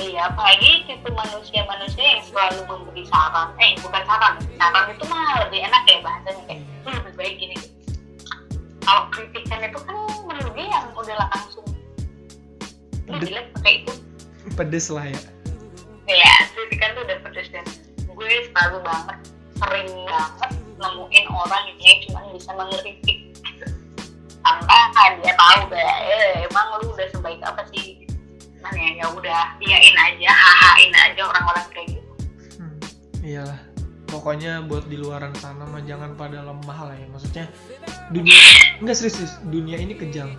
iya 0.00 0.32
apalagi 0.32 0.88
tipe 0.88 1.08
manusia-manusia 1.12 2.00
yang 2.16 2.22
selalu 2.24 2.60
memberi 2.64 3.04
saran 3.04 3.52
eh 3.60 3.76
bukan 3.84 4.02
saran 4.08 4.34
saran 4.56 4.84
itu 4.96 5.04
mah 5.12 5.44
lebih 5.44 5.60
enak 5.68 5.82
ya 5.84 5.98
bahasanya 6.00 6.42
kayak 6.48 6.60
lu 6.64 6.88
lebih 6.96 7.14
baik 7.20 7.34
gini 7.36 7.56
kalau 8.80 9.04
kritikan 9.12 9.60
itu 9.60 9.78
kan 9.84 9.96
menurut 10.24 10.52
dia 10.56 10.66
yang 10.72 10.86
udah 10.96 11.16
langsung 11.28 11.66
Pedes. 13.04 13.28
jelek 13.28 13.46
pakai 13.60 13.72
itu 13.84 13.92
pedes 14.56 14.86
lah 14.88 15.04
ya 15.04 15.20
ya 16.08 16.34
kritikan 16.56 16.96
tuh 16.96 17.02
udah 17.04 17.18
pedes 17.28 17.48
dan 17.52 17.66
gue 18.08 18.32
selalu 18.56 18.78
banget 18.80 19.18
sering 19.60 19.90
banget 20.08 20.50
nemuin 20.80 21.26
orang 21.28 21.64
yang 21.76 21.98
cuma 22.08 22.24
bisa 22.32 22.50
mengkritik 22.56 23.18
gitu. 23.36 23.66
tanpa 24.40 25.12
dia 25.20 25.36
tahu 25.36 25.68
kayak 25.68 25.96
eh 26.08 26.48
emang 26.48 26.80
lu 26.80 26.88
udah 26.96 27.06
sebaik 27.12 27.40
apa 27.44 27.68
sih 27.68 27.99
Ya 28.74 28.90
ya 29.02 29.06
udah 29.10 29.42
iyain 29.58 29.96
aja 29.98 30.30
hahain 30.30 30.92
aja 30.94 31.22
orang-orang 31.26 31.66
kayak 31.74 31.88
gitu. 31.98 32.10
Hmm, 32.58 32.78
iyalah. 33.22 33.60
Pokoknya 34.10 34.66
buat 34.66 34.90
di 34.90 34.98
luaran 34.98 35.30
sana 35.38 35.62
mah 35.70 35.82
jangan 35.86 36.18
pada 36.18 36.42
lemah 36.42 36.78
lah 36.90 36.96
ya. 36.98 37.06
Maksudnya 37.10 37.44
dunia 38.10 38.38
enggak 38.82 38.96
serius, 38.98 39.14
serius. 39.18 39.34
Dunia 39.46 39.78
ini 39.78 39.94
kejam. 39.94 40.34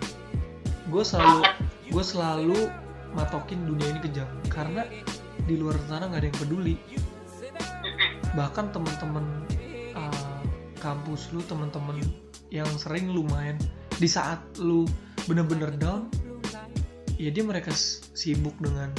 Gue 0.92 1.04
selalu 1.04 1.40
gue 1.88 2.04
selalu 2.04 2.58
matokin 3.16 3.64
dunia 3.64 3.96
ini 3.96 4.00
kejam. 4.04 4.28
Karena 4.52 4.84
di 5.48 5.56
luar 5.56 5.80
sana 5.88 6.08
nggak 6.08 6.20
ada 6.20 6.28
yang 6.28 6.38
peduli. 6.40 6.76
Bahkan 8.36 8.76
teman-teman 8.76 9.24
uh, 9.96 10.40
kampus 10.80 11.32
lu 11.32 11.40
teman-teman 11.44 12.00
yang 12.52 12.68
sering 12.76 13.08
lu 13.08 13.24
main 13.32 13.56
di 13.96 14.08
saat 14.08 14.40
lu 14.60 14.84
bener-bener 15.24 15.72
down 15.80 16.12
ya 17.16 17.30
dia 17.32 17.44
mereka 17.44 17.72
sibuk 18.14 18.54
dengan 18.60 18.92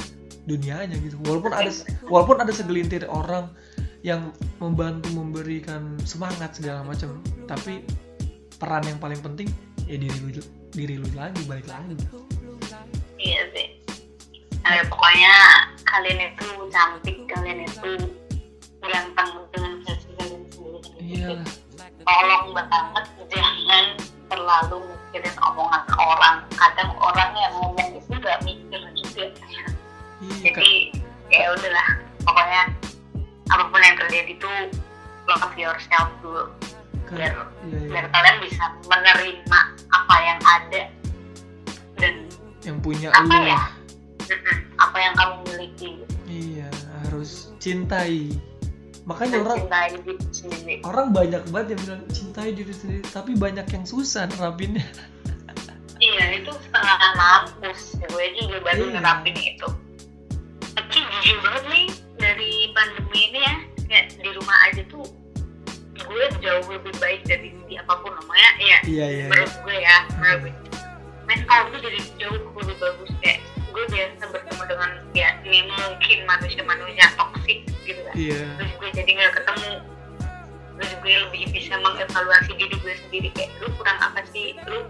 dunianya 0.44 0.96
gitu. 1.00 1.16
Walaupun 1.24 1.52
ada 1.54 1.70
walaupun 2.06 2.36
ada 2.42 2.52
segelintir 2.52 3.08
orang 3.08 3.48
yang 4.04 4.36
membantu 4.60 5.08
memberikan 5.16 5.96
semangat 6.04 6.60
segala 6.60 6.84
macam 6.84 7.24
tapi 7.48 7.80
peran 8.60 8.84
yang 8.84 9.00
paling 9.00 9.16
penting 9.24 9.48
ya 9.88 9.96
diri 9.96 10.18
lu 10.20 10.28
diri 10.76 10.94
lu 11.00 11.08
lagi 11.16 11.40
balik 11.48 11.64
lagi. 11.68 11.96
Iya 13.16 13.42
sih. 13.56 13.68
Eh, 14.64 14.84
pokoknya 14.88 15.34
kalian 15.88 16.20
itu 16.32 16.46
cantik 16.72 17.16
kalian 17.28 17.64
itu 17.64 17.92
ganteng 18.84 19.30
dengan 19.52 19.72
versi 19.84 20.08
kalian 20.20 20.42
sendiri. 20.52 20.80
Iyalah 21.00 21.48
tolong 22.04 22.52
banget 22.52 23.06
jangan 23.32 23.84
terlalu 24.28 24.80
mikirin 25.14 25.38
omongan 25.46 25.86
orang. 25.94 26.42
Kadang 26.58 26.90
orang 26.98 27.30
yang 27.38 27.52
ngomong 27.54 27.88
itu 27.94 28.14
gak 28.18 28.42
mikir 28.42 28.82
juga. 28.98 29.24
Iya 30.18 30.50
jadi 30.50 30.70
ya 31.30 31.54
udahlah. 31.54 31.88
Pokoknya 32.26 32.62
apa 33.54 33.64
pun 33.70 33.78
yang 33.78 33.94
terjadi 33.94 34.34
itu 34.34 34.50
love 35.30 35.54
yourself 35.54 36.10
dulu 36.18 36.50
kan 37.04 37.20
biar 37.20 37.36
iya, 37.68 37.78
iya. 37.78 37.88
biar 37.92 38.06
kalian 38.10 38.36
bisa 38.42 38.64
menerima 38.90 39.60
apa 39.94 40.14
yang 40.26 40.40
ada. 40.42 40.82
Dan 41.94 42.14
yang 42.66 42.82
punya 42.82 43.14
apa 43.14 43.36
lu. 43.38 43.46
ya? 43.54 43.62
Apa 44.82 44.96
yang 44.98 45.14
kamu 45.14 45.34
miliki. 45.46 45.90
Iya 46.26 46.68
harus 47.06 47.54
cintai 47.62 48.34
makanya 49.04 49.44
orang 49.44 49.58
mencintai 49.60 49.90
diri 50.00 50.24
sendiri. 50.32 50.74
orang 50.82 51.06
banyak 51.12 51.42
banget 51.52 51.66
yang 51.76 51.80
bilang 51.84 52.02
cintai 52.08 52.50
diri 52.52 52.72
sendiri 52.72 53.04
tapi 53.08 53.32
banyak 53.36 53.66
yang 53.68 53.84
susah 53.84 54.24
nerapinnya 54.32 54.84
iya 56.04 56.36
itu 56.36 56.50
setengah 56.50 56.98
mampus. 57.16 57.96
Gue 58.12 58.26
juga 58.36 58.60
baru 58.60 58.92
Iya. 58.92 59.00
nerapin 59.00 59.36
itu. 59.36 59.68
Tapi 60.74 60.96
jujur 61.00 61.38
banget 61.40 61.64
nih 61.70 61.86
dari 62.18 62.52
pandemi 62.72 63.20
ini 63.30 63.40
ya 63.40 63.54
kayak 63.88 64.06
di 64.18 64.30
rumah 64.34 64.58
aja 64.68 64.82
tuh 64.90 65.06
gue 65.94 66.24
jauh 66.44 66.66
lebih 66.68 66.92
baik 67.00 67.24
dari 67.24 67.56
segi 67.56 67.74
apa 67.80 67.94
pun. 68.04 68.12
Namanya 68.12 68.50
ya 68.60 68.78
iya 68.84 69.06
iya. 69.08 69.26
menurut 69.32 69.54
gue 69.64 69.76
ya 69.80 69.96
menurut 70.18 70.40
gue. 70.44 70.52
Mental 71.24 71.60
gue 71.72 71.78
jadi 71.80 71.98
jauh 72.20 72.36
lebih 72.52 72.76
bagus 72.76 73.10
kayak 73.24 73.40
gue 73.74 73.84
biasa 73.90 74.30
bertemu 74.30 74.62
dengan 74.70 74.90
ya 75.18 75.34
ini 75.42 75.66
mungkin 75.66 76.18
manusia-manusia 76.30 77.10
toksik 77.18 77.66
gitu 77.82 78.00
kan. 78.06 78.14
Iya. 78.14 78.46
Terus 78.54 78.72
gue 78.78 78.90
jadi 78.94 79.10
nggak 79.10 79.34
ketemu. 79.42 79.72
Terus 80.78 80.92
gue 81.02 81.14
lebih 81.26 81.42
bisa 81.50 81.74
mengevaluasi 81.82 82.54
diri 82.54 82.74
gue 82.78 82.94
sendiri 83.02 83.28
kayak 83.34 83.50
lu 83.58 83.66
kurang 83.74 83.98
apa 83.98 84.22
sih? 84.30 84.54
Lu 84.70 84.86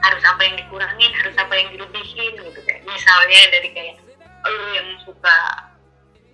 harus 0.00 0.22
apa 0.24 0.40
yang 0.48 0.56
dikurangin? 0.56 1.12
Harus 1.12 1.36
apa 1.36 1.52
yang 1.52 1.68
dilebihin 1.76 2.32
gitu 2.40 2.60
kayak 2.64 2.80
misalnya 2.88 3.40
dari 3.52 3.68
kayak 3.76 4.00
lu 4.48 4.64
yang 4.80 4.88
suka 5.04 5.36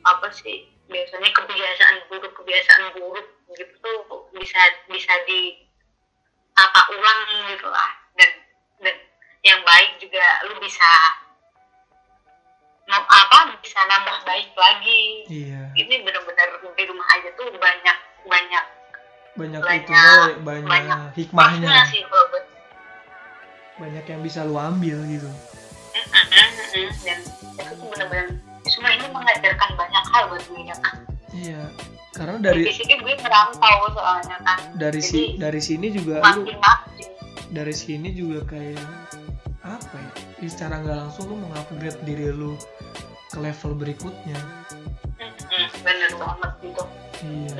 apa 0.06 0.30
sih? 0.30 0.70
Biasanya 0.86 1.34
kebiasaan 1.34 1.96
buruk 2.06 2.32
kebiasaan 2.38 2.94
buruk 2.94 3.26
gitu 3.58 3.74
tuh 3.82 4.30
bisa 4.38 4.62
bisa 4.86 5.12
ditata 5.26 6.82
ulang 6.94 7.22
gitu 7.50 7.66
lah. 7.66 7.90
Dan 8.14 8.30
dan 8.86 8.96
yang 9.42 9.60
baik 9.66 9.98
juga 9.98 10.46
lu 10.46 10.62
bisa 10.62 10.86
apa 12.88 13.38
bisa 13.60 13.80
nambah 13.84 14.24
baik 14.24 14.48
lagi. 14.56 15.02
Iya. 15.28 15.62
Ini 15.76 15.94
benar-benar 16.02 16.48
di 16.56 16.84
rumah 16.88 17.06
aja 17.12 17.28
tuh 17.36 17.46
banyak 17.52 17.96
banyak. 18.24 18.64
Banyak 19.38 19.60
banyak- 19.62 19.86
itu 19.86 19.92
banyak, 19.94 20.42
banyak 20.42 20.66
banyak 20.66 21.00
hikmahnya. 21.14 21.84
sih 21.92 22.02
banyak 23.78 24.04
yang 24.10 24.20
bisa 24.26 24.42
lu 24.42 24.58
ambil 24.58 24.98
gitu. 25.06 25.30
Dan 26.98 27.18
itu 28.98 29.06
mengajarkan 29.14 29.70
banyak 29.78 30.04
hal 30.10 30.22
buat 30.28 30.42
gue 30.50 30.60
ya 30.66 30.76
kan? 30.82 30.96
Iya. 31.30 31.62
Karena 32.18 32.36
dari 32.42 32.66
di 32.66 32.74
sini 32.74 32.94
gue 32.98 33.14
merantau 33.22 33.78
soalnya 33.94 34.36
kan. 34.42 34.58
Dari 34.74 34.98
si 34.98 35.38
Jadi, 35.38 35.38
dari 35.38 35.60
sini 35.62 35.86
juga 35.94 36.14
lu 36.18 36.42
makin 36.42 36.58
makin. 36.58 37.08
dari 37.54 37.74
sini 37.74 38.08
juga 38.10 38.42
kayak 38.50 38.82
apa 39.76 39.96
ya? 40.00 40.10
Secara 40.48 40.80
nggak 40.80 40.96
langsung 40.96 41.24
lu 41.28 41.36
mengupgrade 41.36 42.00
diri 42.08 42.32
lu 42.32 42.56
ke 43.28 43.38
level 43.38 43.76
berikutnya. 43.76 44.38
Mm-mm, 45.18 45.64
bener 45.84 46.10
banget 46.16 46.52
gitu. 46.64 46.84
Iya. 47.20 47.52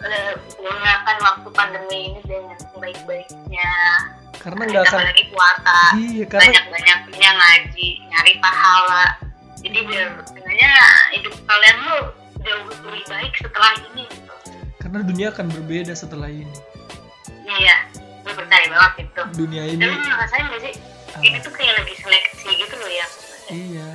Dan 0.00 0.10
eh, 0.10 0.32
gunakan 0.58 1.16
waktu 1.22 1.48
pandemi 1.54 1.98
ini 2.10 2.20
dengan 2.26 2.56
sebaik-baiknya 2.58 3.72
karena 4.40 4.62
nggak 4.72 4.84
akan 4.88 4.98
apalagi 5.04 5.24
puasa. 5.28 5.78
Iya 6.00 6.24
karena 6.24 6.44
banyak-banyaknya 6.48 7.30
ngaji 7.36 7.88
nyari 8.08 8.32
pahala. 8.40 9.06
Jadi 9.60 9.78
biar 9.84 10.08
sebenarnya 10.24 10.72
hidup 11.12 11.34
kalian 11.44 11.76
tuh 11.84 12.02
jauh 12.40 12.64
lebih 12.64 13.04
baik 13.04 13.32
setelah 13.36 13.70
ini 13.92 14.08
gitu. 14.08 14.34
karena 14.80 15.04
dunia 15.04 15.28
akan 15.28 15.46
berbeda 15.52 15.92
setelah 15.92 16.32
ini. 16.32 16.56
Iya 17.44 18.00
gue 18.30 18.34
percaya 18.36 18.66
banget 18.70 18.92
itu 19.08 19.22
dunia 19.34 19.62
ini 19.66 19.82
dan 19.82 19.90
lu 19.90 20.00
ngerasain 20.06 20.44
gak 20.46 20.62
sih 20.62 20.74
ini 21.22 21.38
tuh 21.38 21.50
kayak 21.50 21.74
lagi 21.76 21.94
seleksi 21.94 22.50
gitu 22.56 22.74
loh 22.74 22.90
ya. 22.90 23.06
Iya. 23.48 23.88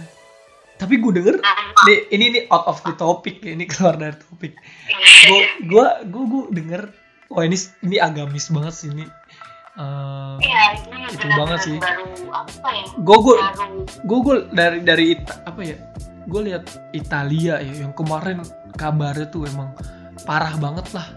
Tapi 0.76 0.94
gue 0.98 1.12
denger 1.14 1.36
Nah, 1.38 1.56
nih, 1.86 2.00
ini 2.12 2.26
nih 2.30 2.44
out 2.50 2.68
of 2.68 2.84
the 2.84 2.92
topic 2.94 3.40
ya, 3.40 3.52
ini 3.52 3.64
keluar 3.64 3.96
dari 3.96 4.20
topik 4.20 4.60
iya, 4.86 5.08
gue 5.24 5.40
gue 5.72 5.86
gue 6.04 6.24
gue 6.26 6.44
denger 6.52 6.82
wah 7.30 7.42
ini 7.42 7.56
ini 7.80 7.96
agamis 7.96 8.52
banget 8.52 8.74
sih 8.76 8.92
ini 8.92 9.08
Iya, 10.36 10.64
ini 10.78 11.04
Itu 11.06 11.16
benar-benar 11.18 11.36
banget 11.38 11.60
sih. 11.62 11.76
ya? 11.76 11.92
Gue 12.98 13.18
gue 13.24 13.38
gue 14.04 14.36
dari 14.52 14.78
dari 14.82 15.06
Ita- 15.14 15.44
apa 15.44 15.62
ya 15.62 15.78
gue 16.26 16.42
lihat 16.44 16.64
Italia 16.92 17.56
ya 17.58 17.74
yang 17.78 17.92
kemarin 17.92 18.44
kabarnya 18.74 19.28
tuh 19.28 19.44
emang 19.46 19.72
parah 20.24 20.56
banget 20.56 20.92
lah. 20.92 21.08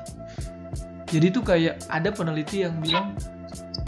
Jadi 1.07 1.27
tuh 1.31 1.43
kayak 1.43 1.83
ada 1.87 2.11
peneliti 2.11 2.63
yang 2.63 2.79
bilang 2.79 3.15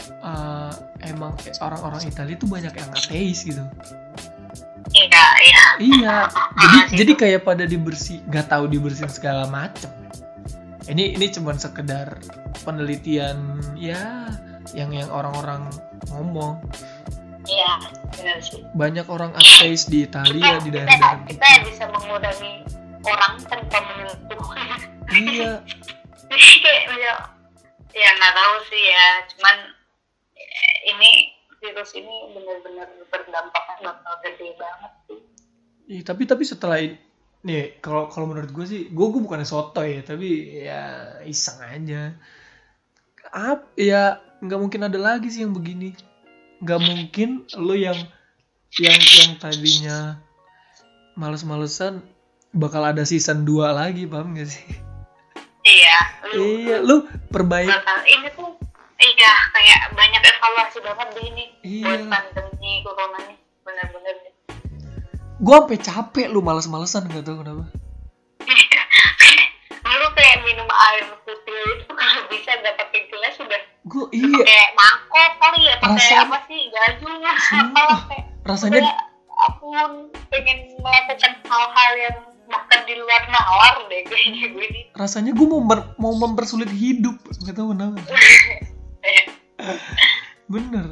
eh, 0.09 0.73
emang 1.09 1.37
orang-orang 1.61 2.03
Italia 2.09 2.37
tuh 2.37 2.49
banyak 2.49 2.75
yang 2.75 2.91
ateis 2.93 3.45
gitu. 3.45 3.65
Iya 4.91 5.25
iya. 5.47 5.65
Iya. 5.79 6.17
Jadi 6.59 6.77
Ah, 6.81 6.87
jadi 6.91 7.13
kayak 7.15 7.41
pada 7.47 7.65
dibersih 7.65 8.25
nggak 8.27 8.51
tahu 8.51 8.67
dibersihin 8.67 9.11
segala 9.13 9.47
macem. 9.47 9.91
Ini 10.91 11.15
ini 11.15 11.27
cuman 11.31 11.55
sekedar 11.55 12.19
penelitian 12.67 13.63
ya 13.79 14.27
yang 14.75 14.91
yang 14.91 15.11
orang-orang 15.11 15.71
ngomong. 16.11 16.59
Iya 17.47 17.73
benar 18.15 18.39
sih. 18.43 18.63
Banyak 18.75 19.07
orang 19.07 19.31
ateis 19.39 19.87
di 19.87 20.05
Italia 20.05 20.59
di 20.61 20.71
kita, 20.71 20.85
daerah-daerah 20.87 21.27
kita 21.31 21.49
bisa 21.67 21.85
mengurangi 21.95 22.55
orang 23.07 23.35
tanpa 23.47 23.79
menyentuh. 23.81 24.47
Iya. 25.11 25.53
Kayak 27.91 28.07
ya, 28.07 28.11
nggak 28.15 28.35
tahu 28.39 28.55
sih 28.71 28.83
ya. 28.87 29.07
Cuman 29.35 29.57
ini 30.87 31.35
virus 31.61 31.93
ini 31.93 32.33
benar-benar 32.33 32.89
berdampaknya 33.13 33.77
bakal 33.85 34.15
gede 34.25 34.49
banget 34.57 34.93
sih. 35.07 35.21
Iya, 35.91 36.03
tapi 36.07 36.23
tapi 36.25 36.43
setelah 36.47 36.79
ini 36.81 36.97
nih 37.41 37.81
kalau 37.81 38.13
kalau 38.13 38.29
menurut 38.29 38.53
gue 38.53 38.67
sih 38.69 38.93
gue 38.93 39.07
gue 39.09 39.21
bukannya 39.25 39.49
soto 39.49 39.81
ya 39.81 40.05
tapi 40.05 40.61
ya 40.65 40.83
iseng 41.25 41.61
aja. 41.65 42.13
Ap, 43.31 43.73
ya 43.77 44.21
nggak 44.41 44.61
mungkin 44.61 44.89
ada 44.89 44.99
lagi 45.01 45.29
sih 45.29 45.45
yang 45.45 45.57
begini. 45.57 45.97
Nggak 46.61 46.81
mungkin 46.85 47.49
lo 47.57 47.73
yang 47.77 47.97
yang 48.77 49.01
yang 49.01 49.33
tadinya 49.41 50.21
males-malesan 51.17 52.05
bakal 52.55 52.83
ada 52.83 53.03
season 53.07 53.43
2 53.47 53.73
lagi 53.73 54.07
paham 54.07 54.37
gak 54.39 54.49
sih? 54.51 54.67
Iya 55.61 55.99
lu 56.37 56.45
iya 56.63 56.77
lu 56.81 57.05
perbaik 57.29 57.69
bakal 57.69 57.99
ini 58.07 58.29
tuh 58.33 58.51
iya 59.01 59.33
kayak 59.51 59.81
banyak 59.93 60.23
evaluasi 60.23 60.79
banget 60.81 61.09
di 61.13 61.23
ini. 61.27 61.45
Buat 61.83 62.01
iya 62.01 62.09
pandemi 62.09 62.73
corona 62.85 63.19
nih 63.25 63.39
benar-benar 63.61 64.15
deh. 64.21 64.35
gue 65.41 65.57
sampai 65.57 65.79
capek 65.81 66.27
lu 66.29 66.45
males-malesan 66.45 67.09
gak 67.09 67.25
tau 67.25 67.41
kenapa. 67.41 67.65
Lu 69.91 70.07
kayak 70.17 70.37
minum 70.47 70.69
air 70.69 71.05
putih 71.25 71.61
itu 71.77 71.93
kalau 71.93 72.23
bisa 72.31 72.51
nggak 72.57 72.73
pakai 72.79 73.01
gelas 73.09 73.35
sudah. 73.37 73.61
Gue 73.85 74.05
iya. 74.13 74.33
pakai 74.33 74.65
mangkok 74.73 75.31
kali 75.37 75.61
ya 75.65 75.75
pakai 75.77 75.97
Rasanya- 75.97 76.25
apa 76.25 76.39
sih 76.47 76.61
gajunya 76.69 77.33
apa 77.33 77.83
kayak 78.09 78.25
rasanya 78.41 78.81
udah 78.81 78.97
apun 79.41 79.91
pengen 80.29 80.59
melakukan 80.81 81.33
hal-hal 81.45 81.93
yang 81.97 82.17
bahkan 82.51 82.81
di 82.83 82.95
luar 82.99 83.23
nalar 83.31 83.75
deh 83.87 84.03
kayaknya 84.05 84.51
gue 84.51 84.65
ini 84.75 84.81
rasanya 84.99 85.33
gue 85.33 85.47
mau 85.47 85.63
mau 85.97 86.13
mempersulit 86.19 86.67
hidup 86.69 87.15
gak 87.47 87.55
tau 87.55 87.71
kenapa 87.71 88.03
bener 90.47 90.87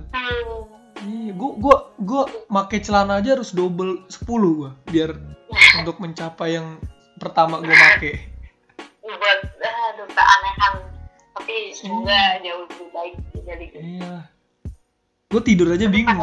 Iya, 0.99 1.31
gua 1.33 1.53
gua 1.57 1.77
gua 2.03 2.23
make 2.51 2.83
celana 2.83 3.23
aja 3.23 3.39
harus 3.39 3.55
double 3.55 4.03
10 4.11 4.27
gua 4.29 4.75
biar 4.91 5.15
untuk 5.79 5.97
mencapai 6.03 6.59
yang 6.59 6.83
pertama 7.17 7.63
gua 7.63 7.71
make. 7.71 8.29
buat 9.07 9.41
aduh 9.63 10.05
keanehan 10.11 10.75
tapi 11.33 11.71
semoga 11.73 12.43
jauh 12.43 12.67
lebih 12.67 12.89
baik 12.93 13.15
gitu. 13.31 13.79
Iya. 13.79 14.27
Gua 15.31 15.41
tidur 15.41 15.71
aja 15.71 15.87
bingung. 15.87 16.19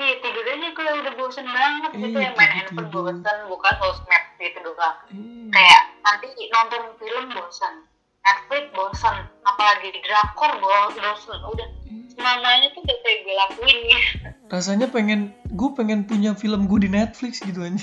Iya 0.00 0.14
tidur 0.18 0.44
aja 0.48 0.68
kalau 0.74 0.92
udah 0.98 1.14
bosen 1.14 1.46
banget 1.46 1.90
gitu 1.94 2.18
Iya, 2.18 2.26
ya 2.26 2.30
main 2.34 2.50
handphone 2.56 2.88
bosen 2.90 3.38
buka 3.46 3.70
sosmed 3.78 4.24
gitu 4.40 4.58
doang 4.64 4.96
Iya. 5.12 5.52
kayak 5.54 5.82
nanti 6.02 6.26
nonton 6.50 6.82
film 6.98 7.24
bosen 7.30 7.74
Netflix 8.22 8.64
bosen 8.72 9.16
apalagi 9.42 9.90
drakor 10.00 10.52
bo- 10.58 10.94
bosen 10.94 11.40
udah 11.44 11.68
semuanya 12.12 12.70
tuh 12.70 12.80
udah 12.80 12.96
kayak 13.00 13.18
gue 13.22 13.34
lakuin 13.34 13.78
gitu 13.82 14.28
Rasanya 14.46 14.86
pengen 14.86 15.32
gua 15.48 15.72
pengen 15.72 16.04
punya 16.04 16.36
film 16.36 16.68
gua 16.68 16.76
di 16.76 16.92
Netflix 16.92 17.40
gitu 17.40 17.64
aja. 17.64 17.72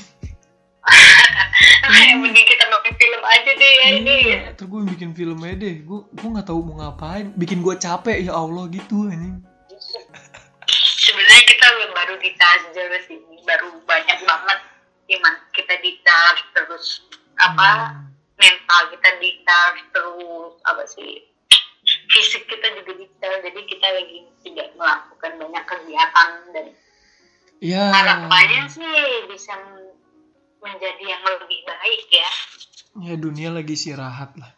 kayak 1.89 2.15
mending 2.21 2.45
kita 2.45 2.63
nonton 2.69 2.93
film 2.93 3.21
aja 3.25 3.51
deh 3.57 3.71
ya 3.73 3.87
ini 3.97 4.15
Iya, 4.29 4.39
terus 4.53 4.69
gua 4.69 4.85
bikin 4.85 5.17
film 5.17 5.41
aja 5.41 5.57
deh. 5.57 5.81
Gua 5.81 6.05
gua 6.13 6.29
nggak 6.37 6.45
tahu 6.45 6.61
mau 6.61 6.77
ngapain. 6.77 7.33
Bikin 7.33 7.65
gua 7.65 7.73
capek 7.73 8.21
ya 8.21 8.37
Allah 8.37 8.69
gitu 8.69 9.09
anjing. 9.09 9.41
sebenarnya 11.03 11.43
kita 11.43 11.65
baru 11.89 12.13
di 12.21 12.29
charger 12.37 12.89
sih 13.03 13.17
baru 13.41 13.81
banyak 13.83 14.19
banget 14.21 14.59
iman 15.09 15.33
kita 15.51 15.73
di 15.81 15.97
charge 15.99 16.41
terus 16.53 16.85
apa 17.35 17.69
Hmm. 17.69 18.05
Mental 18.39 18.81
kita 18.89 19.09
di 19.17 19.29
charge 19.41 19.83
terus 19.91 20.53
apa 20.63 20.83
sih 20.85 21.27
fisik 22.09 22.43
kita 22.45 22.67
juga 22.73 22.91
di 22.95 23.05
charge 23.15 23.43
jadi 23.43 23.61
kita 23.61 23.87
lagi 23.89 24.17
tidak 24.41 24.67
melakukan 24.73 25.31
banyak 25.37 25.63
kegiatan 25.65 26.29
dan 26.51 26.67
Ya. 27.59 27.91
harapannya 27.91 28.71
sih 28.71 28.87
bisa 29.27 29.51
menjadi 30.57 31.03
yang 31.05 31.19
lebih 31.21 31.59
baik 31.61 32.03
ya 32.07 32.29
Ya 33.01 33.13
dunia 33.13 33.51
lagi 33.51 33.75
istirahat 33.75 34.31
lah. 34.33 34.55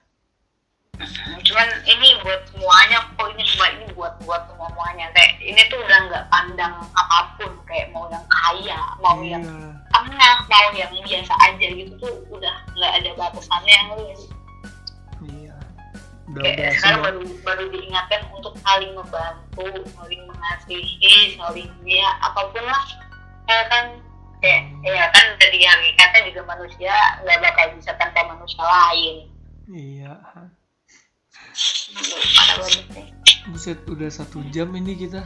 cuman 1.42 1.68
ini 1.84 2.14
buat 2.22 2.46
semuanya 2.46 3.02
kok 3.12 3.26
ini 3.28 3.42
cuma 3.48 3.66
ini 3.74 3.86
buat 3.92 4.14
buat 4.22 4.46
semuanya 4.46 5.10
kayak 5.12 5.34
ini 5.42 5.58
tuh 5.66 5.82
udah 5.82 6.00
nggak 6.06 6.26
pandang 6.30 6.78
apa 6.94 7.20
pun 7.36 7.50
kayak 7.72 7.88
mau 7.96 8.06
yang 8.12 8.26
kaya 8.28 8.80
mau 9.00 9.18
yang 9.24 9.40
Iya. 9.42 9.72
tengah 9.90 10.36
mau 10.46 10.68
yang 10.76 10.92
biasa 10.92 11.34
aja 11.42 11.68
gitu 11.72 11.94
tuh 11.98 12.14
udah 12.30 12.56
nggak 12.76 12.92
ada 13.00 13.10
batasannya 13.16 13.80
Iya. 15.24 15.56
Udah 16.28 16.42
kayak 16.44 16.56
udah 16.60 16.72
sekarang 16.76 17.02
baru 17.02 17.22
baru 17.42 17.64
diingatkan 17.72 18.22
untuk 18.32 18.54
saling 18.60 18.92
membantu 18.92 19.66
saling 19.96 20.22
mengasihi 20.28 21.16
saling 21.36 21.72
ya 21.84 22.10
apa 22.20 22.52
pun 22.52 22.64
lah 22.64 22.84
ya 23.48 23.64
kan 23.68 23.86
kayak 24.40 24.64
ya 24.82 25.06
kan 25.12 25.26
dari 25.38 25.60
hakikatnya 25.62 26.20
juga 26.34 26.42
manusia 26.50 26.94
nggak 27.22 27.40
bakal 27.40 27.66
bisa 27.78 27.92
tanpa 27.96 28.28
manusia 28.28 28.64
lain 28.64 29.16
Iya. 29.72 30.14
Buset 33.48 33.80
udah 33.88 34.10
satu 34.10 34.44
jam 34.50 34.72
ini 34.76 34.96
kita. 34.96 35.24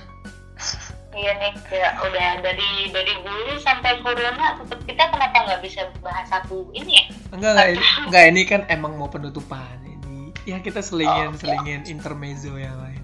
Iya 1.16 1.32
nih 1.40 1.52
kayak 1.66 1.96
udah 2.04 2.44
dari 2.44 2.92
dari 2.92 3.14
dulu 3.24 3.56
sampai 3.58 4.04
corona 4.04 4.60
tetap 4.60 4.80
kita 4.84 5.04
kenapa 5.10 5.38
nggak 5.48 5.62
bisa 5.64 5.88
bahas 6.04 6.28
satu 6.28 6.68
ini 6.76 7.00
ya 7.00 7.06
Enggak 7.32 7.52
enggak 7.56 7.68
ini, 7.72 7.80
enggak 8.08 8.26
ini 8.30 8.42
kan 8.44 8.62
emang 8.68 8.94
mau 8.96 9.08
penutupan 9.08 9.80
ini. 9.84 10.32
Ya 10.46 10.60
kita 10.60 10.80
selingin 10.80 11.36
selingin 11.36 11.88
intermezzo 11.88 12.56
yang 12.56 12.76
lain. 12.80 13.02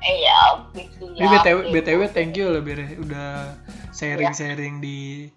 iya 0.00 0.56
gitu 0.72 1.12
Ini 1.12 1.20
ya 1.20 1.28
btw 1.38 1.58
oke. 1.60 1.70
btw 1.76 2.00
thank 2.08 2.32
you 2.32 2.48
loh 2.48 2.64
Bere 2.64 2.96
udah 2.96 3.52
sharing 3.92 4.32
sharing 4.32 4.80
di 4.80 5.28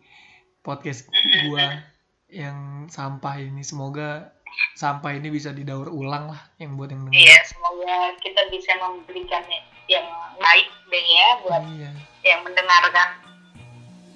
podcast 0.64 1.12
gua 1.52 1.84
yang 2.32 2.88
sampah 2.88 3.44
ini 3.44 3.60
semoga 3.60 4.32
sampah 4.74 5.14
ini 5.14 5.28
bisa 5.30 5.52
didaur 5.52 5.92
ulang 5.92 6.32
lah 6.32 6.42
yang 6.58 6.80
buat 6.80 6.90
yang 6.90 7.06
dengar. 7.06 7.18
Iya, 7.18 7.38
semoga 7.44 7.96
kita 8.22 8.42
bisa 8.50 8.72
memberikan 8.80 9.44
yang 9.86 10.06
baik 10.36 10.68
deh 10.86 11.06
ya 11.06 11.28
buat 11.42 11.62
Iya. 11.70 11.90
yang 12.24 12.40
mendengarkan. 12.42 13.10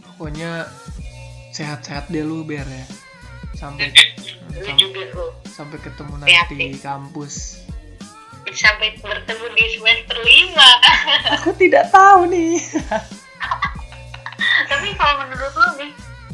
Pokoknya 0.07 0.65
sehat-sehat 1.51 2.07
deh 2.07 2.21
lu 2.21 2.41
ber 2.41 2.63
ya. 2.63 2.85
Sampai 3.53 3.89
lu 4.49 4.63
sam- 4.63 4.75
juga 4.75 5.01
lu 5.11 5.25
sampai 5.47 5.77
ketemu 5.77 6.11
Sehat 6.19 6.47
nanti 6.47 6.55
di 6.55 6.77
kampus. 6.77 7.33
Sampai 8.47 8.95
bertemu 8.95 9.45
di 9.51 9.63
semester 9.71 10.17
lima. 10.17 10.69
Aku 11.35 11.49
tidak 11.53 11.89
tahu 11.89 12.25
nih. 12.27 12.57
Tapi 14.67 14.87
kalau 14.93 15.13
menurut 15.21 15.53
lu 15.53 15.67
nih 15.77 15.91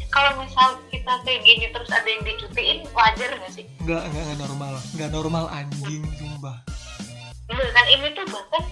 kalau 0.08 0.30
misal 0.38 0.78
kita 0.88 1.10
kayak 1.22 1.40
gini 1.42 1.66
terus 1.68 1.90
ada 1.90 2.06
yang 2.06 2.22
dicutiin 2.22 2.78
wajar 2.92 3.28
nggak 3.34 3.50
sih? 3.50 3.64
Nggak 3.82 4.02
nggak 4.06 4.22
nggak 4.24 4.38
normal. 4.40 4.72
Nggak 4.94 5.10
normal 5.10 5.44
anjing 5.50 6.02
sumpah. 6.14 6.56
Enggak 7.44 7.68
kan? 7.72 7.84
Ini 7.88 8.06
tuh 8.14 8.24
bahkan 8.30 8.62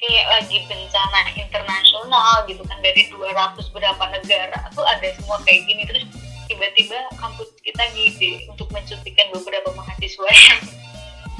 kayak 0.00 0.26
lagi 0.32 0.64
bencana 0.64 1.20
internasional 1.36 2.48
gitu 2.48 2.64
kan 2.64 2.80
dari 2.80 3.12
200 3.12 3.36
berapa 3.70 4.04
negara 4.10 4.56
tuh 4.72 4.82
ada 4.82 5.12
semua 5.12 5.36
kayak 5.44 5.68
gini. 5.68 5.84
Terus 5.84 6.08
tiba-tiba 6.48 6.96
kampus 7.14 7.52
kita 7.60 7.84
ngide 7.92 8.48
untuk 8.48 8.72
mencutikan 8.72 9.28
beberapa 9.30 9.70
mahasiswa 9.76 10.28
yang 10.48 10.60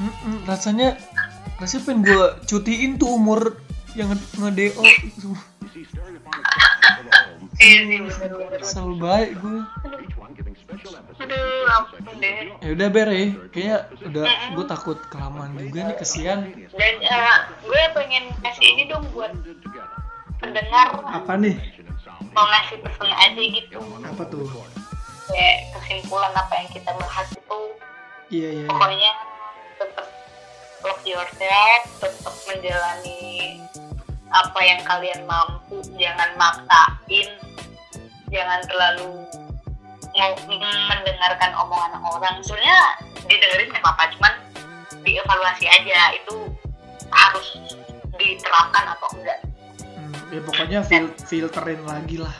Mm-mm, 0.01 0.45
rasanya 0.45 0.97
rasanya 1.57 1.81
pengen 1.85 2.01
gue 2.01 2.25
cutiin 2.45 2.97
tuh 2.97 3.17
umur 3.17 3.61
yang 3.93 4.09
nge- 4.09 4.33
nge-DO 4.39 4.81
eh 7.61 7.77
sih 7.85 7.99
bener-bener. 8.01 8.59
Selalu 8.65 8.95
baik 8.97 9.29
gue 9.37 9.59
aduh 11.21 11.73
ampun 11.77 12.17
deh 12.17 12.49
ya 12.61 12.69
udah 12.73 12.87
ber 12.89 13.09
ya. 13.09 13.25
Kayaknya 13.53 13.77
udah 14.09 14.23
gue 14.57 14.65
takut 14.65 14.97
kelamaan 15.13 15.53
juga 15.57 15.93
nih 15.93 15.97
kesian. 16.01 16.39
Dan 16.73 16.95
eh, 17.01 17.37
gue 17.61 17.81
pengen 17.93 18.33
kasih 18.41 18.65
ini 18.65 18.83
dong 18.89 19.05
buat 19.13 19.33
pendengar. 20.41 20.97
Apa 21.05 21.37
nih? 21.37 21.55
Mau 22.33 22.45
ngasih 22.47 22.77
pesan 22.81 23.11
aja 23.11 23.41
gitu. 23.41 23.77
Apa 24.05 24.23
tuh? 24.29 24.49
Kayak 25.29 25.57
kesimpulan 25.77 26.33
apa 26.33 26.53
yang 26.57 26.69
kita 26.73 26.91
bahas 26.97 27.29
itu. 27.31 27.59
Iya 28.31 28.47
iya 28.47 28.63
iya. 28.63 28.67
pokoknya 28.71 29.11
tetap 29.75 30.07
love 30.87 31.03
yourself 31.03 31.81
tetap 31.99 32.35
menjalani 32.47 33.59
apa 34.31 34.59
yang 34.63 34.79
kalian 34.87 35.21
mampu. 35.27 35.83
Jangan 35.99 36.29
maksain. 36.39 37.29
Jangan 38.31 38.63
terlalu 38.63 39.27
mendengarkan 40.47 41.51
omongan 41.57 41.97
orang. 42.01 42.35
Sebenarnya 42.45 42.79
didengerin 43.25 43.69
nggak 43.73 43.83
apa-apa 43.83 44.03
cuman 44.17 44.33
dievaluasi 45.01 45.65
aja. 45.65 46.13
Itu 46.17 46.53
harus 47.09 47.47
diterapkan 48.15 48.93
atau 48.97 49.09
enggak. 49.17 49.39
Hmm, 49.97 50.13
ya 50.29 50.41
pokoknya 50.45 50.79
fil- 50.85 51.15
filterin 51.25 51.81
lagi 51.89 52.21
lah. 52.21 52.35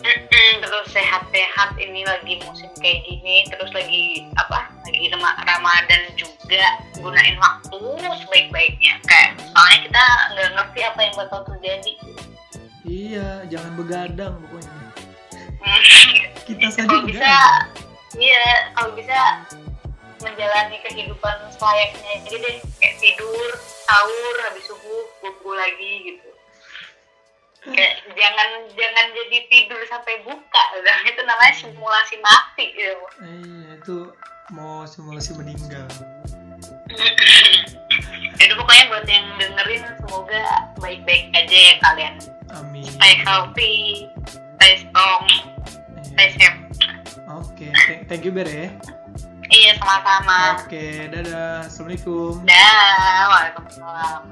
Terus 0.00 0.96
sehat-sehat 0.96 1.76
ini 1.76 2.08
lagi 2.08 2.40
musim 2.40 2.72
kayak 2.80 3.04
gini 3.04 3.44
terus 3.52 3.68
lagi 3.76 4.24
apa 4.40 4.72
lagi 4.88 5.12
Rama- 5.12 5.38
Ramadan 5.44 6.02
juga. 6.16 6.64
Gunain 6.96 7.36
waktu 7.36 7.78
sebaik-baiknya. 8.24 8.96
Kayak 9.04 9.38
soalnya 9.52 9.78
kita 9.86 10.04
nggak 10.34 10.50
ngerti 10.56 10.80
apa 10.84 11.00
yang 11.04 11.14
bakal 11.14 11.40
terjadi. 11.46 11.92
Iya 12.80 13.28
jangan 13.46 13.72
begadang 13.76 14.34
pokoknya 14.40 14.89
kita 16.48 16.66
saja 16.72 16.88
kalau 16.88 17.04
bisa 17.06 17.34
iya 18.18 18.72
kalau 18.74 18.90
bisa 18.96 19.18
menjalani 20.20 20.76
kehidupan 20.84 21.36
selayaknya. 21.56 22.12
Jadi 22.28 22.36
deh 22.44 22.56
kayak 22.80 22.96
tidur 23.00 23.50
sahur 23.88 24.34
habis 24.48 24.64
subuh 24.68 25.04
bobo 25.24 25.56
lagi 25.56 26.12
gitu. 26.12 26.28
Kayak 27.60 28.04
jangan 28.16 28.48
jangan 28.72 29.06
jadi 29.12 29.38
tidur 29.48 29.80
sampai 29.88 30.20
buka. 30.24 30.62
Udah 30.80 30.96
itu 31.08 31.20
namanya 31.24 31.54
simulasi 31.56 32.16
mati 32.20 32.64
gitu 32.76 32.96
iya 33.24 33.76
itu 33.80 33.96
mau 34.52 34.84
simulasi 34.84 35.36
meninggal. 35.36 35.88
Jadi 38.40 38.56
pokoknya 38.56 38.84
buat 38.88 39.04
yang 39.04 39.26
dengerin 39.36 39.84
semoga 40.00 40.72
baik-baik 40.80 41.28
aja 41.36 41.58
ya 41.60 41.74
kalian. 41.84 42.14
amin. 42.56 42.88
Stay 42.88 43.20
healthy, 43.20 44.08
stay 44.60 46.28
Iya. 46.28 46.36
safe. 46.36 46.58
oke 47.26 47.66
Thank- 47.86 48.04
thank 48.06 48.22
you 48.22 48.32
ber 48.32 48.44
ya 48.44 48.68
Iya 49.50 49.74
sama-sama. 49.82 50.62
oke 50.62 50.84
dadah 51.10 51.66
assalamualaikum 51.66 52.46
Dah, 52.46 53.18
waalaikumsalam. 53.26 54.22